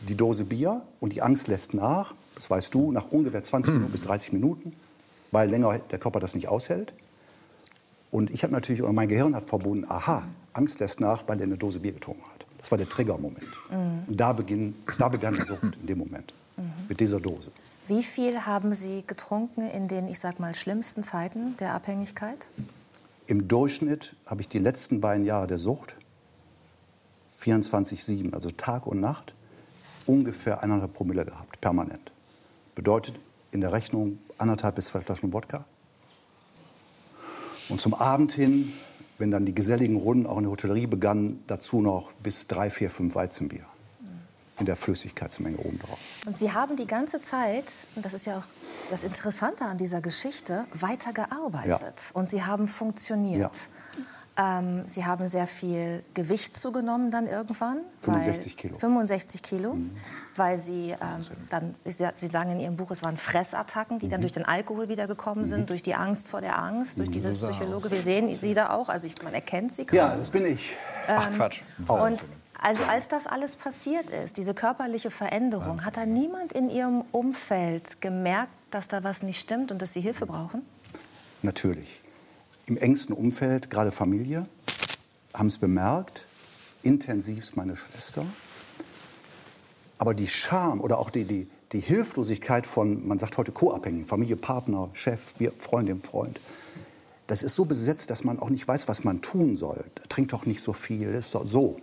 die 0.02 0.16
Dose 0.16 0.46
Bier 0.46 0.82
und 1.00 1.14
die 1.14 1.22
Angst 1.22 1.48
lässt 1.48 1.74
nach, 1.74 2.14
das 2.36 2.50
weißt 2.50 2.74
du, 2.74 2.92
nach 2.92 3.08
ungefähr 3.10 3.44
20 3.44 3.74
Minuten 3.74 3.92
bis 3.92 4.02
30 4.02 4.34
Minuten, 4.34 4.74
weil 5.32 5.50
länger 5.50 5.80
der 5.80 6.00
Körper 6.00 6.20
das 6.20 6.36
nicht 6.36 6.48
aushält. 6.48 6.94
Und 8.12 8.30
ich 8.30 8.44
habe 8.44 8.54
natürlich, 8.54 8.84
oder 8.84 8.94
mein 8.94 9.08
Gehirn 9.10 9.36
hat 9.36 9.46
verbunden, 9.46 9.86
aha, 9.90 10.28
Angst 10.54 10.80
lässt 10.80 11.02
nach, 11.02 11.28
weil 11.28 11.40
er 11.40 11.44
eine 11.44 11.58
Dose 11.58 11.80
Bier 11.80 11.92
getrunken 11.92 12.24
hat. 12.32 12.46
Das 12.58 12.72
war 12.72 12.78
der 12.78 12.90
Triggermoment. 12.90 13.48
Und 14.08 14.18
da, 14.18 14.34
beginn, 14.34 14.76
da 14.98 15.10
begann 15.10 15.36
die 15.36 15.42
Sucht 15.42 15.78
in 15.80 15.88
dem 15.88 16.00
Moment, 16.00 16.34
mit 16.88 17.00
dieser 17.00 17.20
Dose. 17.20 17.52
Wie 17.88 18.04
viel 18.04 18.46
haben 18.46 18.74
Sie 18.74 19.04
getrunken 19.08 19.70
in 19.70 19.88
den, 19.88 20.08
ich 20.08 20.20
sag 20.20 20.40
mal, 20.40 20.54
schlimmsten 20.56 21.04
Zeiten 21.04 21.56
der 21.58 21.74
Abhängigkeit? 21.74 22.48
Im 23.28 23.48
Durchschnitt 23.48 24.16
habe 24.26 24.42
ich 24.42 24.50
die 24.50 24.60
letzten 24.60 25.00
beiden 25.00 25.26
Jahre 25.26 25.48
der 25.48 25.58
Sucht 25.58 25.96
24-7, 27.42 28.34
also 28.34 28.50
Tag 28.52 28.88
und 28.88 29.00
Nacht, 29.00 29.36
ungefähr 30.08 30.64
eineinhalb 30.64 30.94
Promille 30.94 31.26
gehabt, 31.26 31.62
permanent. 31.62 32.12
Bedeutet 32.76 33.20
in 33.52 33.62
der 33.62 33.72
Rechnung 33.72 34.20
anderthalb 34.38 34.76
bis 34.76 34.88
zwei 34.88 35.02
Flaschen 35.02 35.34
Wodka. 35.34 35.66
Und 37.70 37.82
zum 37.82 37.94
Abend 37.94 38.32
hin, 38.32 38.74
wenn 39.18 39.32
dann 39.32 39.46
die 39.46 39.54
geselligen 39.54 39.98
Runden 39.98 40.26
auch 40.26 40.38
in 40.38 40.44
der 40.44 40.52
Hotellerie 40.52 40.88
begannen, 40.88 41.44
dazu 41.48 41.82
noch 41.82 42.12
bis 42.14 42.48
drei, 42.48 42.70
vier, 42.70 42.90
fünf 42.90 43.16
Weizenbier. 43.16 43.66
In 44.60 44.66
der 44.66 44.76
Flüssigkeitsmenge 44.76 45.58
obendrauf. 45.58 46.00
Und 46.26 46.36
Sie 46.36 46.52
haben 46.52 46.78
die 46.78 46.88
ganze 46.88 47.20
Zeit, 47.20 47.66
und 47.96 48.04
das 48.04 48.16
ist 48.16 48.26
ja 48.26 48.40
auch 48.40 48.44
das 48.90 49.04
Interessante 49.04 49.66
an 49.66 49.78
dieser 49.78 50.02
Geschichte, 50.02 50.66
weitergearbeitet. 50.74 52.10
Und 52.14 52.32
Sie 52.32 52.42
haben 52.42 52.68
funktioniert. 52.68 53.70
Ähm, 54.40 54.84
Sie 54.88 55.04
haben 55.06 55.28
sehr 55.28 55.48
viel 55.48 56.04
Gewicht 56.14 56.56
zugenommen 56.56 57.10
dann 57.10 57.26
irgendwann. 57.26 57.80
65 58.02 58.54
weil, 58.54 58.62
Kilo. 58.62 58.76
Mhm. 58.76 58.80
65 58.80 59.42
Kilo, 59.42 59.78
weil 60.36 60.58
Sie 60.60 60.92
ähm, 60.92 60.98
dann, 61.50 61.76
Sie 61.86 62.28
sagen 62.28 62.52
in 62.52 62.60
Ihrem 62.60 62.76
Buch, 62.76 62.92
es 62.92 63.02
waren 63.02 63.18
Fressattacken, 63.18 63.98
die 63.98 64.10
dann 64.10 64.20
Mhm. 64.20 64.22
durch 64.22 64.34
den 64.34 64.46
Alkohol 64.46 64.90
wieder 64.90 65.08
gekommen 65.08 65.46
sind, 65.46 65.70
durch 65.72 65.82
die 65.82 65.96
Angst 65.96 66.30
vor 66.30 66.42
der 66.42 66.60
Angst, 66.62 67.00
durch 67.00 67.10
dieses 67.10 67.38
Psychologe. 67.40 67.90
Wir 67.90 68.02
sehen 68.02 68.34
Sie 68.34 68.54
da 68.54 68.70
auch, 68.70 68.90
also 68.90 69.08
ich, 69.08 69.20
man 69.24 69.34
erkennt 69.34 69.74
Sie 69.74 69.86
kaum. 69.86 69.98
Ja, 69.98 70.16
das 70.16 70.30
bin 70.30 70.46
ich. 70.46 70.78
Ach 71.08 71.32
Quatsch. 71.34 71.62
Und 71.88 72.20
also 72.62 72.84
als 72.84 73.08
das 73.08 73.28
alles 73.28 73.56
passiert 73.56 74.10
ist, 74.10 74.38
diese 74.38 74.54
körperliche 74.54 75.10
Veränderung, 75.12 75.84
hat 75.86 75.98
da 75.98 76.06
niemand 76.06 76.54
in 76.54 76.70
Ihrem 76.70 77.04
Umfeld 77.12 78.02
gemerkt, 78.02 78.52
dass 78.72 78.88
da 78.88 79.04
was 79.04 79.24
nicht 79.24 79.40
stimmt 79.40 79.72
und 79.72 79.82
dass 79.82 79.94
Sie 79.94 80.02
Hilfe 80.02 80.26
brauchen? 80.28 80.64
Natürlich. 81.42 82.02
Im 82.68 82.76
engsten 82.76 83.16
Umfeld, 83.16 83.70
gerade 83.70 83.94
Familie, 83.94 84.46
haben 85.34 85.48
es 85.48 85.58
bemerkt, 85.58 86.26
intensivst 86.84 87.56
meine 87.56 87.78
Schwester. 87.78 88.26
Aber 89.98 90.14
die 90.14 90.28
Scham 90.28 90.82
oder 90.82 91.00
auch 91.00 91.10
die, 91.10 91.24
die, 91.24 91.48
die 91.72 91.80
Hilflosigkeit 91.80 92.68
von, 92.68 93.08
man 93.08 93.20
sagt 93.20 93.38
heute 93.38 93.54
Co-Abhängigen, 93.54 94.06
Familie, 94.06 94.36
Partner, 94.36 94.90
Chef, 94.92 95.36
wir, 95.38 95.54
Freundin, 95.58 96.02
Freund, 96.02 96.42
das 97.28 97.42
ist 97.42 97.56
so 97.56 97.64
besetzt, 97.64 98.10
dass 98.10 98.26
man 98.26 98.38
auch 98.38 98.50
nicht 98.50 98.68
weiß, 98.68 98.90
was 98.90 99.06
man 99.06 99.22
tun 99.22 99.56
soll. 99.56 99.86
Trink 100.10 100.30
doch 100.30 100.46
nicht 100.46 100.62
so 100.62 100.74
viel, 100.74 101.10
ist 101.10 101.36
doch 101.36 101.46
so. 101.46 101.78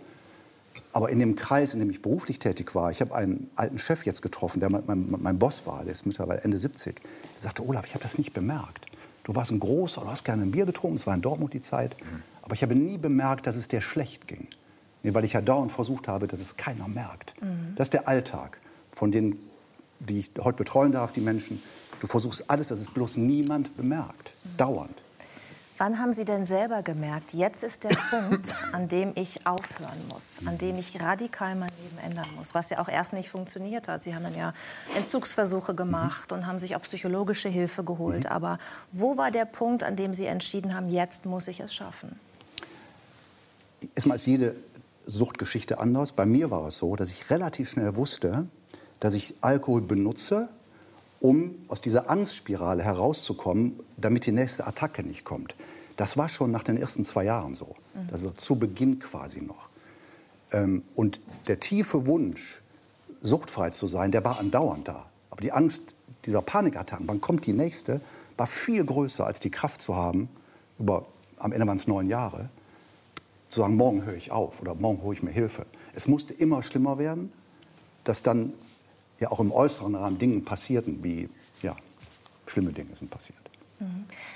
Aber 0.91 1.09
in 1.09 1.17
dem 1.17 1.35
Kreis, 1.35 1.73
in 1.73 1.79
dem 1.79 1.89
ich 1.89 2.03
beruflich 2.03 2.37
tätig 2.37 2.75
war, 2.75 2.91
ich 2.91 3.01
habe 3.01 3.15
einen 3.15 3.49
alten 3.55 3.79
Chef 3.79 4.05
jetzt 4.05 4.21
getroffen, 4.21 4.59
der 4.59 4.69
mein, 4.69 4.83
mein, 4.85 5.07
mein 5.19 5.39
Boss 5.39 5.65
war, 5.65 5.83
der 5.83 5.93
ist 5.93 6.05
mittlerweile 6.05 6.41
Ende 6.41 6.59
70. 6.59 7.01
Er 7.37 7.41
sagte, 7.41 7.63
Olaf, 7.67 7.87
ich 7.87 7.95
habe 7.95 8.03
das 8.03 8.19
nicht 8.19 8.33
bemerkt. 8.33 8.85
Du 9.25 9.35
warst 9.35 9.51
ein 9.51 9.59
großer, 9.59 10.01
du 10.01 10.07
hast 10.07 10.23
gerne 10.23 10.43
ein 10.43 10.51
Bier 10.51 10.65
getrunken, 10.65 10.97
es 10.97 11.07
war 11.07 11.15
in 11.15 11.21
Dortmund 11.21 11.53
die 11.53 11.59
Zeit. 11.59 11.97
Aber 12.43 12.53
ich 12.53 12.61
habe 12.61 12.75
nie 12.75 12.97
bemerkt, 12.97 13.47
dass 13.47 13.55
es 13.55 13.67
dir 13.67 13.81
schlecht 13.81 14.27
ging. 14.27 14.47
Nee, 15.03 15.13
weil 15.13 15.25
ich 15.25 15.33
ja 15.33 15.41
dauernd 15.41 15.71
versucht 15.71 16.07
habe, 16.07 16.27
dass 16.27 16.39
es 16.39 16.57
keiner 16.57 16.87
merkt. 16.87 17.33
Das 17.75 17.87
ist 17.87 17.93
der 17.93 18.07
Alltag 18.07 18.59
von 18.91 19.11
denen, 19.11 19.37
die 19.99 20.19
ich 20.19 20.31
heute 20.39 20.57
betreuen 20.57 20.91
darf, 20.91 21.11
die 21.11 21.21
Menschen. 21.21 21.61
Du 21.99 22.07
versuchst 22.07 22.49
alles, 22.51 22.67
dass 22.67 22.79
es 22.79 22.87
bloß 22.87 23.17
niemand 23.17 23.73
bemerkt. 23.73 24.33
Dauernd. 24.57 25.01
Wann 25.77 25.99
haben 25.99 26.13
Sie 26.13 26.23
denn 26.23 26.45
selber 26.45 26.83
gemerkt, 26.83 27.33
jetzt 27.33 27.61
ist 27.61 27.83
der 27.83 27.89
Punkt, 28.09 28.63
an 28.71 28.87
dem 28.87 29.11
ich 29.15 29.45
aufhören 29.45 30.07
muss, 30.07 30.39
an 30.45 30.57
dem 30.57 30.77
ich 30.77 31.01
radikal 31.01 31.55
mein 31.55 31.71
Leben 31.83 31.97
ändern 31.97 32.27
muss, 32.37 32.53
was 32.53 32.69
ja 32.69 32.79
auch 32.79 32.87
erst 32.87 33.11
nicht 33.11 33.29
funktioniert 33.29 33.89
hat. 33.89 34.01
Sie 34.01 34.15
haben 34.15 34.23
dann 34.23 34.37
ja 34.37 34.53
Entzugsversuche 34.95 35.75
gemacht 35.75 36.31
und 36.31 36.47
haben 36.47 36.59
sich 36.59 36.77
auch 36.77 36.81
psychologische 36.83 37.49
Hilfe 37.49 37.83
geholt. 37.83 38.25
Aber 38.27 38.57
wo 38.93 39.17
war 39.17 39.31
der 39.31 39.43
Punkt, 39.43 39.83
an 39.83 39.97
dem 39.97 40.13
Sie 40.13 40.27
entschieden 40.27 40.73
haben, 40.73 40.89
jetzt 40.89 41.25
muss 41.25 41.49
ich 41.49 41.59
es 41.59 41.73
schaffen? 41.73 42.17
Erstmal 43.95 44.15
ist 44.15 44.27
jede 44.27 44.55
Suchtgeschichte 45.01 45.79
anders. 45.79 46.13
Bei 46.13 46.25
mir 46.25 46.51
war 46.51 46.67
es 46.67 46.77
so, 46.77 46.95
dass 46.95 47.09
ich 47.09 47.29
relativ 47.29 47.69
schnell 47.69 47.97
wusste, 47.97 48.47
dass 49.01 49.13
ich 49.13 49.35
Alkohol 49.41 49.81
benutze, 49.81 50.47
um 51.25 51.55
aus 51.69 51.81
dieser 51.81 52.11
Angstspirale 52.11 52.83
herauszukommen, 52.83 53.79
damit 53.97 54.27
die 54.27 54.31
nächste 54.31 54.67
Attacke 54.67 55.01
nicht 55.01 55.23
kommt. 55.23 55.55
Das 55.97 56.17
war 56.17 56.29
schon 56.29 56.51
nach 56.51 56.61
den 56.61 56.77
ersten 56.77 57.03
zwei 57.03 57.23
Jahren 57.23 57.55
so. 57.55 57.75
Also 58.11 58.29
zu 58.29 58.59
Beginn 58.59 58.99
quasi 58.99 59.41
noch. 59.41 59.69
Ähm, 60.51 60.83
und 60.93 61.19
der 61.47 61.59
tiefe 61.59 62.05
Wunsch, 62.05 62.61
suchtfrei 63.21 63.71
zu 63.71 63.87
sein, 63.87 64.11
der 64.11 64.23
war 64.23 64.39
andauernd 64.39 64.87
da. 64.87 65.07
Aber 65.31 65.41
die 65.41 65.51
Angst 65.51 65.95
dieser 66.25 66.43
Panikattacken, 66.43 67.07
wann 67.07 67.21
kommt 67.21 67.47
die 67.47 67.53
nächste, 67.53 68.01
war 68.37 68.45
viel 68.45 68.85
größer 68.85 69.25
als 69.25 69.39
die 69.39 69.49
Kraft 69.49 69.81
zu 69.81 69.95
haben, 69.95 70.29
über, 70.77 71.07
am 71.39 71.53
Ende 71.53 71.65
waren 71.65 71.77
es 71.77 71.87
neun 71.87 72.07
Jahre, 72.07 72.49
zu 73.49 73.61
sagen, 73.61 73.77
morgen 73.77 74.05
höre 74.05 74.15
ich 74.15 74.31
auf 74.31 74.61
oder 74.61 74.75
morgen 74.75 75.01
hole 75.01 75.17
ich 75.17 75.23
mir 75.23 75.31
Hilfe. 75.31 75.65
Es 75.95 76.07
musste 76.07 76.35
immer 76.35 76.61
schlimmer 76.61 76.99
werden, 76.99 77.33
dass 78.03 78.21
dann 78.21 78.53
ja 79.19 79.31
auch 79.31 79.39
im 79.39 79.51
äußeren 79.51 79.95
Rahmen 79.95 80.17
Dinge 80.17 80.41
passierten, 80.41 81.03
wie 81.03 81.29
ja, 81.61 81.75
schlimme 82.45 82.71
Dinge 82.71 82.95
sind 82.95 83.09
passiert. 83.09 83.39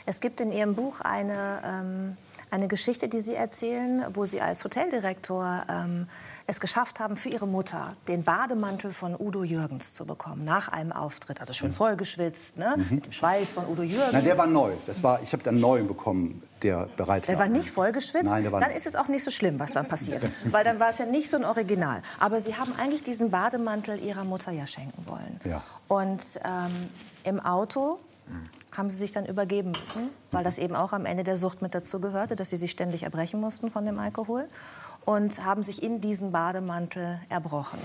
Es 0.05 0.19
gibt 0.19 0.41
in 0.41 0.51
Ihrem 0.51 0.75
Buch 0.75 1.01
eine, 1.01 1.61
ähm, 1.63 2.17
eine 2.51 2.67
Geschichte, 2.67 3.07
die 3.07 3.19
Sie 3.19 3.35
erzählen, 3.35 4.05
wo 4.13 4.25
Sie 4.25 4.41
als 4.41 4.63
Hoteldirektor 4.63 5.65
ähm, 5.69 6.07
es 6.47 6.59
geschafft 6.59 6.99
haben, 6.99 7.15
für 7.15 7.29
Ihre 7.29 7.47
Mutter 7.47 7.95
den 8.07 8.23
Bademantel 8.23 8.91
von 8.91 9.15
Udo 9.17 9.43
Jürgens 9.43 9.93
zu 9.93 10.05
bekommen, 10.05 10.45
nach 10.45 10.67
einem 10.69 10.91
Auftritt. 10.91 11.41
Also 11.41 11.53
schön 11.53 11.73
vollgeschwitzt, 11.73 12.57
ne? 12.57 12.75
mit 12.89 13.05
dem 13.05 13.11
Schweiß 13.11 13.53
von 13.53 13.67
Udo 13.67 13.83
Jürgens. 13.83 14.13
Na, 14.13 14.21
der 14.21 14.37
war 14.37 14.47
neu. 14.47 14.73
Das 14.87 15.03
war, 15.03 15.21
ich 15.21 15.31
habe 15.33 15.43
dann 15.43 15.55
einen 15.55 15.61
neuen 15.61 15.87
bekommen, 15.87 16.41
der 16.63 16.87
bereit 16.97 17.27
war. 17.27 17.35
Der 17.35 17.39
war 17.39 17.47
nicht 17.47 17.69
vollgeschwitzt? 17.69 18.25
Nein, 18.25 18.43
der 18.43 18.51
war 18.51 18.61
dann 18.61 18.71
ist 18.71 18.87
es 18.87 18.95
auch 18.95 19.07
nicht 19.07 19.23
so 19.23 19.31
schlimm, 19.31 19.59
was 19.59 19.73
dann 19.73 19.87
passiert. 19.87 20.23
Weil 20.45 20.63
dann 20.63 20.79
war 20.79 20.89
es 20.89 20.97
ja 20.97 21.05
nicht 21.05 21.29
so 21.29 21.37
ein 21.37 21.45
Original. 21.45 22.01
Aber 22.19 22.39
Sie 22.39 22.55
haben 22.55 22.73
eigentlich 22.79 23.03
diesen 23.03 23.29
Bademantel 23.29 23.99
Ihrer 23.99 24.23
Mutter 24.23 24.51
ja 24.51 24.65
schenken 24.65 25.05
wollen. 25.05 25.39
Ja. 25.45 25.63
Und 25.87 26.23
ähm, 26.43 26.89
im 27.23 27.39
Auto 27.39 27.99
haben 28.71 28.89
Sie 28.89 28.97
sich 28.97 29.11
dann 29.11 29.25
übergeben 29.25 29.71
müssen, 29.71 30.09
weil 30.31 30.43
das 30.43 30.57
eben 30.57 30.75
auch 30.75 30.93
am 30.93 31.05
Ende 31.05 31.23
der 31.23 31.37
Sucht 31.37 31.61
mit 31.61 31.73
dazu 31.73 31.99
gehörte, 31.99 32.35
dass 32.35 32.49
Sie 32.49 32.57
sich 32.57 32.71
ständig 32.71 33.03
erbrechen 33.03 33.39
mussten 33.39 33.71
von 33.71 33.85
dem 33.85 33.99
Alkohol. 33.99 34.47
Und 35.05 35.43
haben 35.43 35.63
sich 35.63 35.81
in 35.81 36.01
diesen 36.01 36.31
Bademantel 36.31 37.19
erbrochen. 37.29 37.79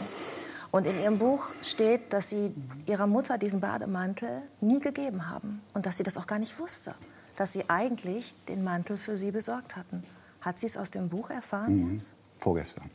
Und 0.70 0.86
in 0.86 1.00
ihrem 1.00 1.18
Buch 1.18 1.46
steht, 1.62 2.12
dass 2.12 2.28
sie 2.28 2.52
ihrer 2.86 3.06
Mutter 3.06 3.38
diesen 3.38 3.60
Bademantel 3.60 4.42
nie 4.60 4.80
gegeben 4.80 5.30
haben 5.30 5.62
und 5.72 5.86
dass 5.86 5.96
sie 5.96 6.02
das 6.02 6.16
auch 6.16 6.26
gar 6.26 6.40
nicht 6.40 6.58
wusste, 6.58 6.94
dass 7.36 7.52
sie 7.52 7.70
eigentlich 7.70 8.34
den 8.48 8.64
Mantel 8.64 8.98
für 8.98 9.16
sie 9.16 9.30
besorgt 9.30 9.76
hatten. 9.76 10.02
Hat 10.40 10.58
sie 10.58 10.66
es 10.66 10.76
aus 10.76 10.90
dem 10.90 11.08
Buch 11.08 11.30
erfahren 11.30 11.92
Mhm. 11.92 12.00
Vorgestern. 12.38 12.90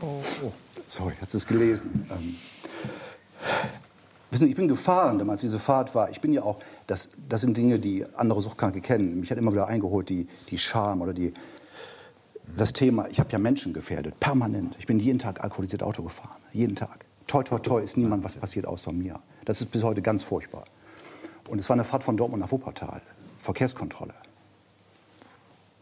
Oh. 0.00 0.20
Sorry, 0.86 1.14
hat 1.20 1.28
sie 1.28 1.38
es 1.38 1.46
gelesen. 1.46 2.06
Ähm, 2.10 2.36
wissen 4.36 4.50
ich 4.50 4.56
bin 4.56 4.68
gefahren, 4.68 5.18
damals 5.18 5.40
diese 5.40 5.58
Fahrt 5.58 5.94
war. 5.94 6.10
Ich 6.10 6.20
bin 6.20 6.32
ja 6.32 6.42
auch, 6.42 6.58
das, 6.86 7.12
das 7.28 7.40
sind 7.40 7.56
Dinge, 7.56 7.78
die 7.78 8.04
andere 8.16 8.42
Suchtkranke 8.42 8.82
kennen. 8.82 9.18
Mich 9.18 9.30
hat 9.30 9.38
immer 9.38 9.52
wieder 9.52 9.66
eingeholt, 9.66 10.10
die, 10.10 10.28
die 10.50 10.58
Scham 10.58 11.00
oder 11.00 11.14
die, 11.14 11.32
das 12.54 12.74
Thema, 12.74 13.08
ich 13.08 13.18
habe 13.18 13.30
ja 13.32 13.38
Menschen 13.38 13.72
gefährdet, 13.72 14.20
permanent. 14.20 14.76
Ich 14.78 14.86
bin 14.86 14.98
jeden 14.98 15.18
Tag 15.18 15.42
alkoholisiert 15.42 15.82
Auto 15.82 16.02
gefahren, 16.02 16.36
jeden 16.52 16.76
Tag. 16.76 17.06
Toi, 17.26 17.42
toi, 17.42 17.58
toi, 17.58 17.82
ist 17.82 17.96
niemand 17.96 18.22
was 18.24 18.34
passiert 18.34 18.66
außer 18.66 18.92
mir. 18.92 19.18
Das 19.46 19.60
ist 19.62 19.70
bis 19.70 19.82
heute 19.82 20.02
ganz 20.02 20.22
furchtbar. 20.22 20.64
Und 21.48 21.58
es 21.58 21.68
war 21.70 21.74
eine 21.74 21.84
Fahrt 21.84 22.04
von 22.04 22.16
Dortmund 22.16 22.42
nach 22.42 22.52
Wuppertal, 22.52 23.00
Verkehrskontrolle. 23.38 24.14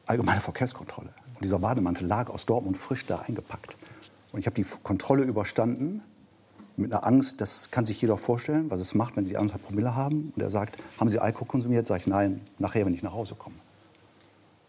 Allgemeine 0.06 0.40
Verkehrskontrolle. 0.40 1.11
Und 1.34 1.42
dieser 1.42 1.58
Bademantel 1.58 2.06
lag 2.06 2.30
aus 2.30 2.46
Dortmund 2.46 2.76
frisch 2.76 3.04
da 3.06 3.25
eingepackt. 3.26 3.76
Und 4.32 4.38
ich 4.40 4.46
habe 4.46 4.54
die 4.54 4.66
Kontrolle 4.82 5.25
überstanden 5.25 6.02
mit 6.76 6.92
einer 6.92 7.06
Angst, 7.06 7.40
das 7.40 7.70
kann 7.70 7.84
sich 7.84 8.00
jeder 8.00 8.16
vorstellen, 8.16 8.70
was 8.70 8.80
es 8.80 8.94
macht, 8.94 9.16
wenn 9.16 9.24
Sie 9.24 9.36
anderthalb 9.36 9.62
Promille 9.62 9.94
haben. 9.94 10.32
Und 10.34 10.42
er 10.42 10.50
sagt, 10.50 10.76
haben 10.98 11.08
Sie 11.08 11.18
Alkohol 11.18 11.46
konsumiert? 11.46 11.86
Sag 11.86 12.00
ich, 12.00 12.06
nein, 12.06 12.40
nachher, 12.58 12.84
wenn 12.86 12.94
ich 12.94 13.02
nach 13.02 13.12
Hause 13.12 13.34
komme. 13.34 13.56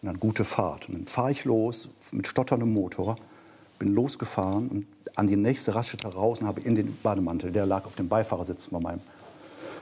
Und 0.01 0.07
dann 0.07 0.19
gute 0.19 0.43
Fahrt. 0.43 0.87
Und 0.87 0.95
dann 0.95 1.07
fahre 1.07 1.31
ich 1.31 1.45
los 1.45 1.89
mit 2.11 2.27
stotterndem 2.27 2.71
Motor, 2.73 3.15
bin 3.79 3.93
losgefahren 3.93 4.69
und 4.69 4.87
an 5.15 5.27
die 5.27 5.35
nächste 5.35 5.73
Raststätte 5.73 6.07
raus 6.07 6.41
und 6.41 6.47
habe 6.47 6.61
in 6.61 6.75
den 6.75 6.95
Bademantel, 7.01 7.51
der 7.51 7.65
lag 7.65 7.85
auf 7.85 7.95
dem 7.95 8.07
Beifahrersitz 8.07 8.67
bei 8.67 8.79
meinem 8.79 9.01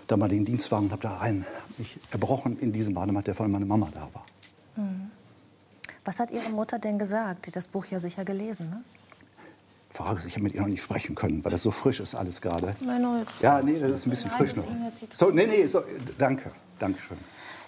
damaligen 0.08 0.46
Dienstwagen, 0.46 0.86
und 0.86 0.92
habe 0.92 1.02
da 1.02 1.18
rein, 1.18 1.46
mich 1.78 2.00
erbrochen 2.12 2.58
in 2.60 2.72
diesem 2.72 2.94
Bademantel, 2.94 3.34
der 3.34 3.36
von 3.36 3.52
meiner 3.52 3.66
Mama 3.66 3.90
da 3.94 4.08
war. 4.14 4.26
Was 6.06 6.20
hat 6.20 6.32
Ihre 6.32 6.50
Mutter 6.50 6.80
denn 6.80 7.00
gesagt? 7.00 7.48
Hat 7.48 7.56
das 7.56 7.68
Buch 7.68 7.86
ja 7.86 8.00
sicher 8.00 8.26
gelesen, 8.26 8.70
ne? 8.70 8.80
Frage 9.94 10.20
ist, 10.20 10.26
ich 10.26 10.34
habe 10.34 10.44
mit 10.44 10.54
ihr 10.56 10.62
noch 10.62 10.68
nicht 10.68 10.82
sprechen 10.84 11.14
können, 11.16 11.44
weil 11.46 11.52
das 11.52 11.62
so 11.64 11.72
frisch 11.72 12.00
ist 12.00 12.16
alles 12.16 12.42
gerade. 12.42 12.76
Nein, 12.86 13.02
nein, 13.02 13.20
jetzt- 13.20 13.42
Ja, 13.42 13.62
nee, 13.62 13.80
das 13.80 13.92
ist 13.92 14.08
ein 14.08 14.10
bisschen 14.10 14.32
Nein, 14.32 14.38
frisch 14.40 14.56
noch. 14.56 14.66
So, 15.12 15.30
nee, 15.30 15.46
nee, 15.46 15.66
so, 15.68 15.84
danke, 16.18 16.50
danke 16.80 17.00
schön. 17.00 17.18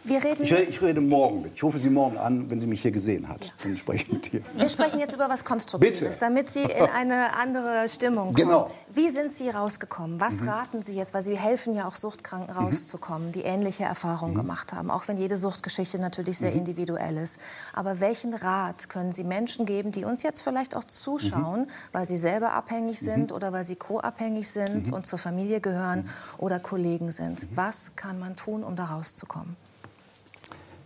Wir 0.05 0.23
reden, 0.23 0.43
Ich, 0.43 0.53
rede- 0.53 0.63
ich 0.69 0.81
rede 0.81 1.01
morgen 1.01 1.41
mit. 1.41 1.53
Ich 1.55 1.63
rufe 1.63 1.79
Sie 1.79 1.89
morgen 1.89 2.17
an, 2.17 2.47
wenn 2.49 2.59
sie 2.59 2.67
mich 2.67 2.81
hier 2.83 2.91
gesehen 2.91 3.27
hat. 3.27 3.53
Dann 3.63 3.75
spreche 3.75 4.05
ich 4.05 4.11
mit 4.11 4.33
ihr. 4.33 4.41
wir 4.55 4.69
sprechen 4.69 4.99
jetzt 4.99 5.13
über 5.15 5.29
was 5.29 5.43
Konstruktives, 5.43 5.99
Bitte. 5.99 6.15
damit 6.19 6.51
Sie 6.51 6.61
in 6.61 6.85
eine 6.95 7.35
andere 7.35 7.89
Stimmung 7.89 8.25
kommen. 8.25 8.35
Genau. 8.35 8.69
Wie 8.93 9.09
sind 9.09 9.31
Sie 9.31 9.49
rausgekommen? 9.49 10.19
Was 10.19 10.45
raten 10.45 10.83
Sie 10.83 10.93
jetzt? 10.95 11.15
Weil 11.15 11.23
Sie 11.23 11.35
helfen 11.37 11.73
ja 11.73 11.87
auch 11.87 11.95
Suchtkranken 11.95 12.55
rauszukommen, 12.55 13.31
die 13.31 13.41
ähnliche 13.41 13.85
Erfahrungen 13.85 14.35
gemacht 14.35 14.73
haben. 14.73 14.91
Auch 14.91 15.07
wenn 15.07 15.17
jede 15.17 15.37
Suchtgeschichte 15.37 15.97
natürlich 15.97 16.37
sehr 16.37 16.53
individuell 16.53 17.17
ist. 17.17 17.39
Aber 17.73 17.99
welchen 17.99 18.35
Rat 18.35 18.89
können 18.89 19.11
Sie 19.11 19.23
Menschen 19.23 19.65
geben, 19.65 19.91
die 19.91 20.05
uns 20.05 20.21
jetzt 20.21 20.41
vielleicht 20.41 20.75
auch 20.75 20.83
zuschauen, 20.83 21.67
weil 21.93 22.05
sie 22.05 22.17
selber 22.17 22.51
abhängig 22.53 22.99
sind 22.99 23.31
oder 23.31 23.51
weil 23.53 23.63
sie 23.63 23.75
co-abhängig 23.75 24.49
sind 24.51 24.93
und 24.93 25.07
zur 25.07 25.17
Familie 25.17 25.61
gehören 25.61 26.07
oder 26.37 26.59
Kollegen 26.59 27.11
sind? 27.11 27.47
Was 27.55 27.95
kann 27.95 28.19
man 28.19 28.35
tun, 28.35 28.63
um 28.63 28.75
da 28.75 28.85
rauszukommen? 28.85 29.55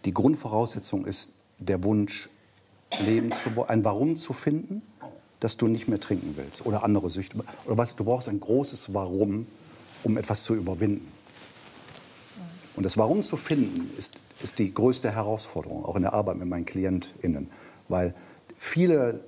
Die 0.05 0.13
Grundvoraussetzung 0.13 1.05
ist 1.05 1.33
der 1.57 1.83
Wunsch, 1.83 2.29
leben 2.99 3.31
zu 3.31 3.65
ein 3.67 3.83
Warum 3.83 4.15
zu 4.15 4.33
finden, 4.33 4.81
dass 5.39 5.57
du 5.57 5.67
nicht 5.67 5.87
mehr 5.87 5.99
trinken 5.99 6.33
willst 6.35 6.65
oder 6.65 6.83
andere 6.83 7.09
Süchte. 7.09 7.37
Oder 7.65 7.77
was, 7.77 7.95
du 7.95 8.03
brauchst 8.03 8.29
ein 8.29 8.39
großes 8.39 8.93
Warum, 8.93 9.47
um 10.03 10.17
etwas 10.17 10.43
zu 10.43 10.55
überwinden. 10.55 11.11
Und 12.75 12.83
das 12.83 12.97
Warum 12.97 13.23
zu 13.23 13.37
finden, 13.37 13.89
ist, 13.97 14.19
ist 14.41 14.59
die 14.59 14.73
größte 14.73 15.11
Herausforderung, 15.11 15.85
auch 15.85 15.95
in 15.95 16.03
der 16.03 16.13
Arbeit 16.13 16.37
mit 16.37 16.47
meinen 16.47 16.65
KlientInnen. 16.65 17.49
Weil 17.89 18.13
viele 18.55 19.23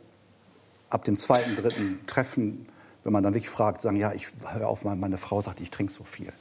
ab 0.89 1.03
dem 1.05 1.17
zweiten, 1.17 1.55
dritten 1.55 1.99
Treffen, 2.07 2.65
wenn 3.03 3.13
man 3.13 3.23
dann 3.23 3.33
wirklich 3.33 3.49
fragt, 3.49 3.81
sagen, 3.81 3.97
ja, 3.97 4.13
ich 4.13 4.27
höre 4.53 4.67
auf, 4.67 4.83
meine 4.83 5.17
Frau 5.17 5.41
sagt, 5.41 5.59
ich 5.59 5.71
trinke 5.71 5.91
so 5.91 6.03
viel. 6.03 6.31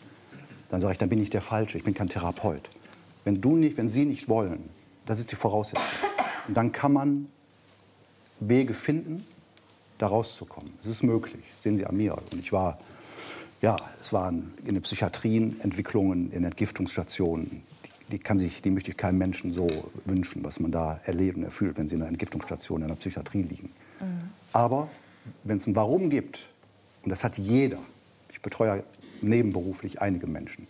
Dann 0.70 0.80
sage 0.80 0.92
ich, 0.92 0.98
dann 0.98 1.08
bin 1.08 1.20
ich 1.20 1.30
der 1.30 1.42
Falsche, 1.42 1.78
ich 1.78 1.84
bin 1.84 1.94
kein 1.94 2.08
Therapeut. 2.08 2.68
Wenn 3.24 3.40
du 3.40 3.56
nicht, 3.56 3.76
wenn 3.76 3.88
sie 3.88 4.04
nicht 4.04 4.28
wollen, 4.28 4.68
das 5.06 5.20
ist 5.20 5.30
die 5.32 5.36
Voraussetzung. 5.36 5.84
Und 6.48 6.56
dann 6.56 6.72
kann 6.72 6.92
man 6.92 7.28
Wege 8.40 8.74
finden, 8.74 9.26
da 9.98 10.06
rauszukommen. 10.06 10.72
Es 10.82 10.88
ist 10.88 11.02
möglich, 11.02 11.44
sehen 11.58 11.76
Sie 11.76 11.84
an 11.84 11.96
mir. 11.96 12.16
Und 12.32 12.38
ich 12.38 12.52
war, 12.52 12.78
ja, 13.60 13.76
es 14.00 14.12
waren 14.12 14.54
in 14.64 14.74
den 14.74 14.82
Psychiatrien 14.82 15.60
Entwicklungen, 15.60 16.32
in 16.32 16.44
Entgiftungsstationen, 16.44 17.62
die, 17.84 18.12
die, 18.12 18.18
kann 18.18 18.38
sich, 18.38 18.62
die 18.62 18.70
möchte 18.70 18.90
ich 18.90 18.96
keinem 18.96 19.18
Menschen 19.18 19.52
so 19.52 19.68
wünschen, 20.06 20.42
was 20.42 20.58
man 20.58 20.72
da 20.72 21.00
erlebt 21.04 21.36
und 21.36 21.44
erfüllt, 21.44 21.76
wenn 21.76 21.86
sie 21.86 21.96
in 21.96 22.02
einer 22.02 22.08
Entgiftungsstation 22.08 22.80
in 22.80 22.86
einer 22.86 22.96
Psychiatrie 22.96 23.42
liegen. 23.42 23.70
Aber 24.52 24.88
wenn 25.44 25.58
es 25.58 25.66
ein 25.66 25.76
Warum 25.76 26.08
gibt, 26.08 26.38
und 27.02 27.10
das 27.10 27.22
hat 27.22 27.36
jeder, 27.36 27.78
ich 28.30 28.40
betreue 28.40 28.84
nebenberuflich 29.20 30.00
einige 30.00 30.26
Menschen, 30.26 30.66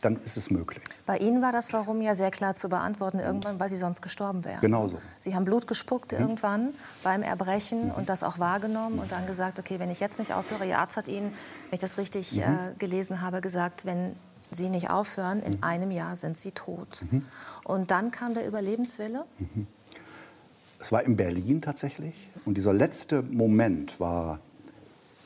dann 0.00 0.16
ist 0.16 0.36
es 0.36 0.50
möglich. 0.50 0.82
Bei 1.06 1.18
Ihnen 1.18 1.42
war 1.42 1.52
das 1.52 1.72
Warum 1.72 2.00
ja 2.02 2.14
sehr 2.14 2.30
klar 2.30 2.54
zu 2.54 2.68
beantworten, 2.68 3.18
irgendwann, 3.18 3.58
weil 3.58 3.68
Sie 3.68 3.76
sonst 3.76 4.02
gestorben 4.02 4.44
wären. 4.44 4.60
Genau 4.60 4.86
so. 4.86 4.98
Sie 5.18 5.34
haben 5.34 5.44
Blut 5.44 5.66
gespuckt 5.66 6.12
irgendwann 6.12 6.70
beim 7.02 7.22
Erbrechen 7.22 7.90
und 7.90 8.08
das 8.08 8.22
auch 8.22 8.38
wahrgenommen 8.38 8.98
und 8.98 9.10
dann 9.12 9.26
gesagt, 9.26 9.58
okay, 9.58 9.78
wenn 9.78 9.90
ich 9.90 10.00
jetzt 10.00 10.18
nicht 10.18 10.32
aufhöre, 10.32 10.66
Ihr 10.66 10.78
Arzt 10.78 10.96
hat 10.96 11.08
Ihnen, 11.08 11.26
wenn 11.26 11.74
ich 11.74 11.80
das 11.80 11.98
richtig 11.98 12.38
äh, 12.38 12.44
gelesen 12.78 13.20
habe, 13.20 13.40
gesagt, 13.40 13.84
wenn 13.84 14.14
Sie 14.50 14.70
nicht 14.70 14.90
aufhören, 14.90 15.40
in 15.42 15.62
einem 15.62 15.90
Jahr 15.90 16.16
sind 16.16 16.38
Sie 16.38 16.52
tot. 16.52 17.04
Und 17.64 17.90
dann 17.90 18.10
kam 18.10 18.32
der 18.32 18.46
Überlebenswille. 18.46 19.24
Es 20.78 20.90
war 20.92 21.02
in 21.02 21.16
Berlin 21.16 21.60
tatsächlich. 21.60 22.30
Und 22.44 22.56
dieser 22.56 22.72
letzte 22.72 23.22
Moment 23.22 24.00
war, 24.00 24.40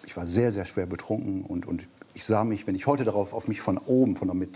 ich 0.04 0.16
war 0.16 0.26
sehr, 0.26 0.50
sehr 0.50 0.64
schwer 0.64 0.86
betrunken. 0.86 1.42
Und, 1.44 1.66
und 1.66 1.88
ich 2.14 2.24
sah 2.24 2.44
mich, 2.44 2.66
wenn 2.66 2.74
ich 2.74 2.86
heute 2.86 3.04
darauf 3.04 3.32
auf 3.32 3.48
mich 3.48 3.60
von 3.60 3.78
oben, 3.78 4.16
von 4.16 4.30
einer, 4.30 4.46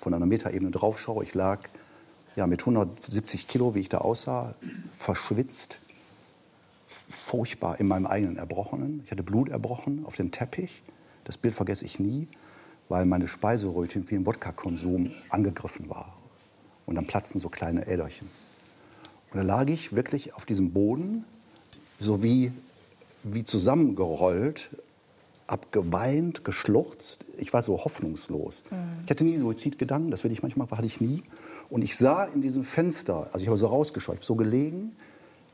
von 0.00 0.14
einer 0.14 0.26
Metaebene 0.26 0.70
drauf 0.70 0.98
schaue, 1.00 1.24
ich 1.24 1.34
lag 1.34 1.60
ja, 2.36 2.46
mit 2.46 2.60
170 2.60 3.48
Kilo, 3.48 3.74
wie 3.74 3.80
ich 3.80 3.88
da 3.88 3.98
aussah, 3.98 4.54
verschwitzt, 4.92 5.78
furchtbar 6.86 7.80
in 7.80 7.88
meinem 7.88 8.06
eigenen 8.06 8.36
Erbrochenen. 8.36 9.00
Ich 9.04 9.10
hatte 9.10 9.22
Blut 9.22 9.48
erbrochen 9.48 10.04
auf 10.04 10.16
dem 10.16 10.30
Teppich. 10.30 10.82
Das 11.24 11.36
Bild 11.36 11.54
vergesse 11.54 11.84
ich 11.84 11.98
nie, 11.98 12.28
weil 12.88 13.06
meine 13.06 13.26
Speiseröhre 13.26 13.88
wie 13.88 14.14
ein 14.14 14.26
Wodka-Konsum 14.26 15.10
angegriffen 15.30 15.88
war. 15.88 16.14
Und 16.84 16.94
dann 16.94 17.06
platzten 17.06 17.40
so 17.40 17.48
kleine 17.48 17.88
Äderchen. 17.88 18.28
Und 19.32 19.38
da 19.38 19.42
lag 19.42 19.66
ich 19.68 19.94
wirklich 19.94 20.34
auf 20.34 20.46
diesem 20.46 20.72
Boden, 20.72 21.24
so 21.98 22.22
wie, 22.22 22.52
wie 23.24 23.44
zusammengerollt, 23.44 24.70
hab 25.48 25.70
geweint, 25.72 26.44
geschluchzt. 26.44 27.24
Ich 27.38 27.52
war 27.52 27.62
so 27.62 27.84
hoffnungslos. 27.84 28.64
Ich 29.04 29.10
hatte 29.10 29.24
nie 29.24 29.36
Suizidgedanken, 29.36 30.10
das 30.10 30.24
will 30.24 30.32
ich 30.32 30.42
manchmal, 30.42 30.68
hatte 30.70 30.86
ich 30.86 31.00
nie. 31.00 31.22
Und 31.70 31.82
ich 31.82 31.96
sah 31.96 32.24
in 32.24 32.42
diesem 32.42 32.62
Fenster, 32.62 33.28
also 33.32 33.38
ich 33.38 33.46
habe 33.46 33.56
so 33.56 33.66
rausgeschaut, 33.66 34.16
ich 34.16 34.20
hab 34.20 34.24
so 34.24 34.36
gelegen, 34.36 34.92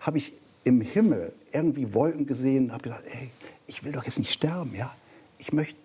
habe 0.00 0.18
ich 0.18 0.32
im 0.64 0.80
Himmel 0.80 1.32
irgendwie 1.52 1.92
Wolken 1.94 2.26
gesehen, 2.26 2.72
habe 2.72 2.82
gesagt, 2.82 3.04
ey, 3.06 3.30
ich 3.66 3.84
will 3.84 3.92
doch 3.92 4.04
jetzt 4.04 4.18
nicht 4.18 4.32
sterben, 4.32 4.74
ja. 4.74 4.92
Ich 5.38 5.52
möchte, 5.52 5.78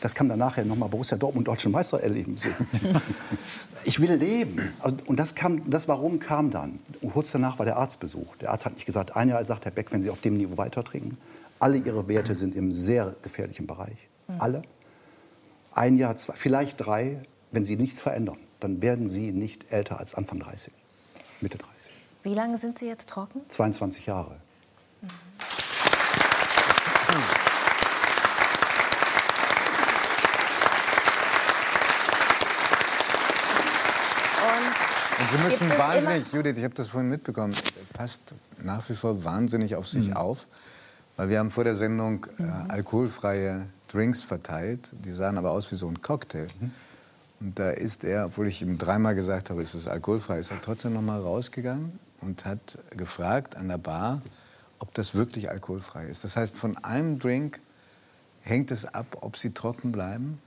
das 0.00 0.14
kann 0.14 0.28
dann 0.28 0.38
nachher 0.38 0.64
nochmal 0.64 0.88
Borussia 0.88 1.16
Dortmund 1.16 1.48
Deutschen 1.48 1.72
Meister 1.72 2.00
erleben 2.00 2.36
sehen. 2.36 2.54
ich 3.84 4.00
will 4.00 4.12
leben. 4.14 4.60
Also, 4.80 4.96
und 5.06 5.18
das 5.18 5.34
kam, 5.34 5.68
das 5.68 5.88
Warum 5.88 6.18
kam 6.20 6.50
dann. 6.50 6.78
Und 7.00 7.12
kurz 7.12 7.32
danach 7.32 7.58
war 7.58 7.66
der 7.66 7.76
Arztbesuch. 7.78 8.36
Der 8.36 8.50
Arzt 8.50 8.64
hat 8.64 8.74
nicht 8.74 8.86
gesagt, 8.86 9.16
ein 9.16 9.28
Jahr 9.28 9.44
sagt 9.44 9.64
Herr 9.64 9.72
Beck, 9.72 9.90
wenn 9.90 10.02
Sie 10.02 10.10
auf 10.10 10.20
dem 10.20 10.36
Niveau 10.36 10.56
weiter 10.56 10.84
trinken, 10.84 11.16
alle 11.62 11.76
Ihre 11.76 12.08
Werte 12.08 12.34
sind 12.34 12.56
im 12.56 12.72
sehr 12.72 13.14
gefährlichen 13.22 13.68
Bereich. 13.68 14.08
Alle. 14.38 14.62
Ein 15.72 15.96
Jahr, 15.96 16.16
zwei, 16.16 16.32
vielleicht 16.34 16.84
drei, 16.84 17.22
wenn 17.52 17.64
Sie 17.64 17.76
nichts 17.76 18.00
verändern, 18.00 18.38
dann 18.58 18.82
werden 18.82 19.08
Sie 19.08 19.30
nicht 19.30 19.70
älter 19.70 20.00
als 20.00 20.14
Anfang 20.14 20.40
30, 20.40 20.72
Mitte 21.40 21.58
30. 21.58 21.92
Wie 22.24 22.34
lange 22.34 22.58
sind 22.58 22.78
Sie 22.78 22.86
jetzt 22.86 23.08
trocken? 23.08 23.42
22 23.48 24.06
Jahre. 24.06 24.36
Und 25.02 25.10
Und 35.20 35.30
Sie 35.30 35.38
müssen 35.38 35.70
wahnsinnig, 35.78 36.32
Judith, 36.32 36.58
ich 36.58 36.64
habe 36.64 36.74
das 36.74 36.88
vorhin 36.88 37.08
mitbekommen, 37.08 37.54
passt 37.92 38.34
nach 38.64 38.88
wie 38.88 38.94
vor 38.94 39.22
wahnsinnig 39.22 39.76
auf 39.76 39.86
sich 39.86 40.16
auf. 40.16 40.48
Weil 41.16 41.28
wir 41.28 41.38
haben 41.38 41.50
vor 41.50 41.64
der 41.64 41.74
Sendung 41.74 42.26
äh, 42.38 42.44
alkoholfreie 42.68 43.66
Drinks 43.88 44.22
verteilt. 44.22 44.92
Die 45.04 45.12
sahen 45.12 45.38
aber 45.38 45.50
aus 45.50 45.70
wie 45.70 45.76
so 45.76 45.88
ein 45.88 46.00
Cocktail. 46.00 46.46
Und 47.40 47.58
da 47.58 47.70
ist 47.70 48.04
er, 48.04 48.26
obwohl 48.26 48.46
ich 48.46 48.62
ihm 48.62 48.78
dreimal 48.78 49.14
gesagt 49.14 49.50
habe, 49.50 49.62
ist 49.62 49.74
es 49.74 49.88
alkoholfrei, 49.88 50.38
ist 50.38 50.50
er 50.50 50.60
trotzdem 50.62 50.94
noch 50.94 51.02
mal 51.02 51.20
rausgegangen 51.20 51.98
und 52.20 52.44
hat 52.44 52.78
gefragt 52.90 53.56
an 53.56 53.68
der 53.68 53.78
Bar, 53.78 54.22
ob 54.78 54.94
das 54.94 55.14
wirklich 55.14 55.50
alkoholfrei 55.50 56.06
ist. 56.06 56.24
Das 56.24 56.36
heißt, 56.36 56.56
von 56.56 56.76
einem 56.78 57.18
Drink 57.18 57.60
Hängt 58.42 58.72
es 58.72 58.84
ab, 58.84 59.18
ob 59.20 59.36
sie 59.36 59.54
trocken 59.54 59.92
bleiben? 59.92 60.40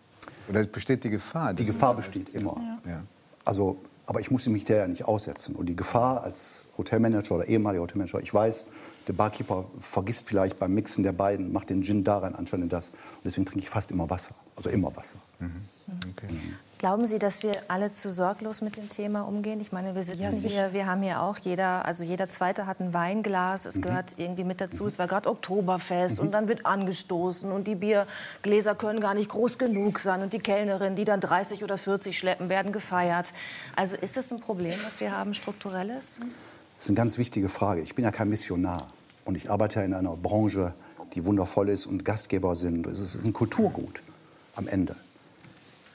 Oder 0.50 0.64
besteht 0.66 1.04
die 1.04 1.10
Gefahr? 1.10 1.54
Die 1.54 1.64
Gefahr 1.64 1.96
besteht 1.96 2.30
immer. 2.30 2.80
Ja. 2.86 3.02
Also, 3.46 3.82
aber 4.06 4.20
ich 4.20 4.32
muss 4.32 4.46
mich 4.48 4.66
der 4.66 4.78
ja 4.78 4.88
nicht 4.88 5.06
aussetzen. 5.06 5.56
Und 5.56 5.68
die 5.68 5.76
Gefahr 5.76 6.24
als 6.24 6.66
Hotelmanager 6.78 7.36
oder 7.36 7.48
ehemaliger 7.48 7.84
Hotelmanager, 7.84 8.22
ich 8.22 8.34
weiß, 8.34 8.68
der 9.08 9.14
Barkeeper 9.14 9.66
vergisst 9.80 10.28
vielleicht 10.28 10.60
beim 10.60 10.74
Mixen 10.74 11.04
der 11.04 11.12
beiden, 11.12 11.52
macht 11.52 11.70
den 11.70 11.84
Gin 11.84 12.04
da 12.04 12.20
rein, 12.20 12.36
anstatt 12.36 12.60
in 12.60 12.70
das. 12.70 12.90
Und 12.90 13.26
deswegen 13.26 13.46
trinke 13.46 13.64
ich 13.64 13.70
fast 13.70 13.92
immer 13.92 14.10
Wasser. 14.10 14.36
Also 14.56 14.70
immer 14.70 14.96
Wasser. 14.96 15.18
Okay. 16.12 16.28
Glauben 16.78 17.06
Sie, 17.06 17.20
dass 17.20 17.42
wir 17.42 17.54
alle 17.70 17.90
zu 17.90 18.12
sorglos 18.12 18.62
mit 18.62 18.76
dem 18.76 18.90
Thema 18.90 19.22
umgehen? 19.22 19.62
Ich 19.62 19.72
meine, 19.72 19.96
wir 19.96 20.04
sitzen 20.04 20.50
hier, 20.50 20.74
wir 20.74 20.86
haben 20.86 21.02
hier 21.02 21.22
auch 21.22 21.38
jeder, 21.38 21.86
also 21.86 22.04
jeder 22.04 22.28
Zweite 22.28 22.68
hat 22.68 22.82
ein 22.82 22.94
Weinglas. 22.94 23.66
Es 23.66 23.82
gehört 23.82 24.16
irgendwie 24.18 24.44
mit 24.44 24.60
dazu. 24.60 24.86
Es 24.86 25.00
war 25.00 25.08
gerade 25.08 25.30
Oktoberfest 25.30 26.20
und 26.20 26.34
dann 26.34 26.50
wird 26.50 26.66
angestoßen 26.66 27.50
und 27.50 27.68
die 27.68 27.76
Biergläser 27.76 28.76
können 28.76 29.00
gar 29.00 29.14
nicht 29.14 29.30
groß 29.30 29.58
genug 29.58 30.00
sein 30.00 30.22
und 30.22 30.34
die 30.34 30.40
Kellnerin, 30.40 30.98
die 30.98 31.06
dann 31.06 31.22
30 31.22 31.64
oder 31.64 31.78
40 31.78 32.18
schleppen, 32.18 32.50
werden 32.50 32.74
gefeiert. 32.74 33.28
Also 33.78 33.96
ist 33.96 34.18
es 34.18 34.32
ein 34.34 34.42
Problem, 34.42 34.78
was 34.84 35.00
wir 35.00 35.16
haben, 35.16 35.34
strukturelles? 35.34 36.20
Das 36.76 36.86
ist 36.86 36.90
eine 36.90 36.98
ganz 36.98 37.18
wichtige 37.18 37.48
Frage. 37.48 37.82
Ich 37.82 37.96
bin 37.96 38.04
ja 38.04 38.12
kein 38.12 38.28
Missionar 38.28 38.90
und 39.24 39.36
ich 39.36 39.50
arbeite 39.50 39.80
ja 39.80 39.86
in 39.86 39.94
einer 39.94 40.18
Branche, 40.18 40.74
die 41.14 41.24
wundervoll 41.24 41.70
ist 41.70 41.86
und 41.86 42.04
Gastgeber 42.04 42.58
sind. 42.58 42.86
Es 42.86 43.00
ist 43.00 43.24
ein 43.24 43.32
Kulturgut 43.32 44.04
am 44.58 44.68
Ende. 44.68 44.98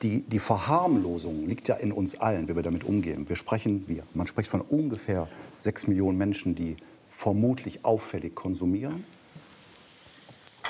Die, 0.03 0.23
die 0.23 0.39
Verharmlosung 0.39 1.47
liegt 1.47 1.69
ja 1.69 1.75
in 1.75 1.93
uns 1.93 2.19
allen, 2.19 2.49
wie 2.49 2.57
wir 2.57 2.63
damit 2.63 2.85
umgehen. 2.85 3.29
Wir 3.29 3.37
sprechen, 3.37 3.85
wir, 3.87 4.03
man 4.15 4.27
spricht 4.27 4.49
von 4.51 4.63
ungefähr 4.63 5.29
sechs 5.59 5.87
Millionen 5.87 6.17
Menschen, 6.17 6.55
die 6.55 6.77
vermutlich 7.11 7.85
auffällig 7.85 8.35
konsumieren. 8.35 9.05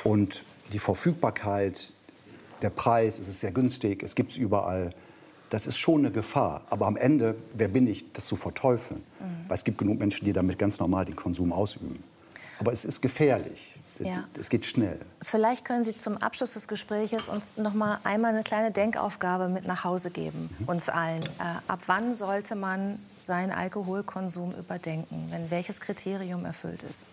Und 0.03 0.45
die 0.73 0.79
Verfügbarkeit, 0.79 1.93
der 2.63 2.71
Preis, 2.71 3.19
es 3.19 3.29
ist 3.29 3.41
sehr 3.41 3.53
günstig, 3.53 4.03
es 4.03 4.15
gibt 4.15 4.33
es 4.33 4.37
überall. 4.37 4.93
Das 5.51 5.67
ist 5.67 5.79
schon 5.79 6.01
eine 6.01 6.13
Gefahr. 6.13 6.63
Aber 6.71 6.87
am 6.87 6.97
Ende, 6.97 7.37
wer 7.55 7.69
bin 7.69 7.87
ich, 7.87 8.13
das 8.13 8.27
zu 8.27 8.37
verteufeln? 8.37 9.03
Weil 9.49 9.57
es 9.57 9.65
gibt 9.65 9.79
genug 9.79 9.99
Menschen, 9.99 10.25
die 10.25 10.33
damit 10.33 10.59
ganz 10.59 10.79
normal 10.79 11.05
den 11.05 11.17
Konsum 11.17 11.53
ausüben. 11.53 12.03
Aber 12.59 12.73
es 12.73 12.85
ist 12.85 13.01
gefährlich. 13.01 13.75
Ja. 14.07 14.25
Es 14.39 14.49
geht 14.49 14.65
schnell. 14.65 14.99
Vielleicht 15.23 15.65
können 15.65 15.85
Sie 15.85 15.95
zum 15.95 16.17
Abschluss 16.17 16.55
des 16.55 16.67
Gesprächs 16.69 17.29
uns 17.29 17.57
noch 17.57 17.75
mal 17.75 17.99
einmal 18.05 18.33
eine 18.33 18.43
kleine 18.43 18.71
Denkaufgabe 18.71 19.49
mit 19.49 19.67
nach 19.67 19.85
Hause 19.85 20.11
geben, 20.11 20.49
uns 20.67 20.89
allen. 20.89 21.23
Äh, 21.39 21.59
ab 21.69 21.81
wann 21.87 22.15
sollte 22.15 22.55
man 22.57 22.99
seinen 23.23 23.53
Alkoholkonsum 23.53 24.53
überdenken, 24.55 25.27
wenn 25.31 25.51
welches 25.51 25.81
Kriterium 25.81 26.45
erfüllt 26.45 26.83
ist? 26.83 27.05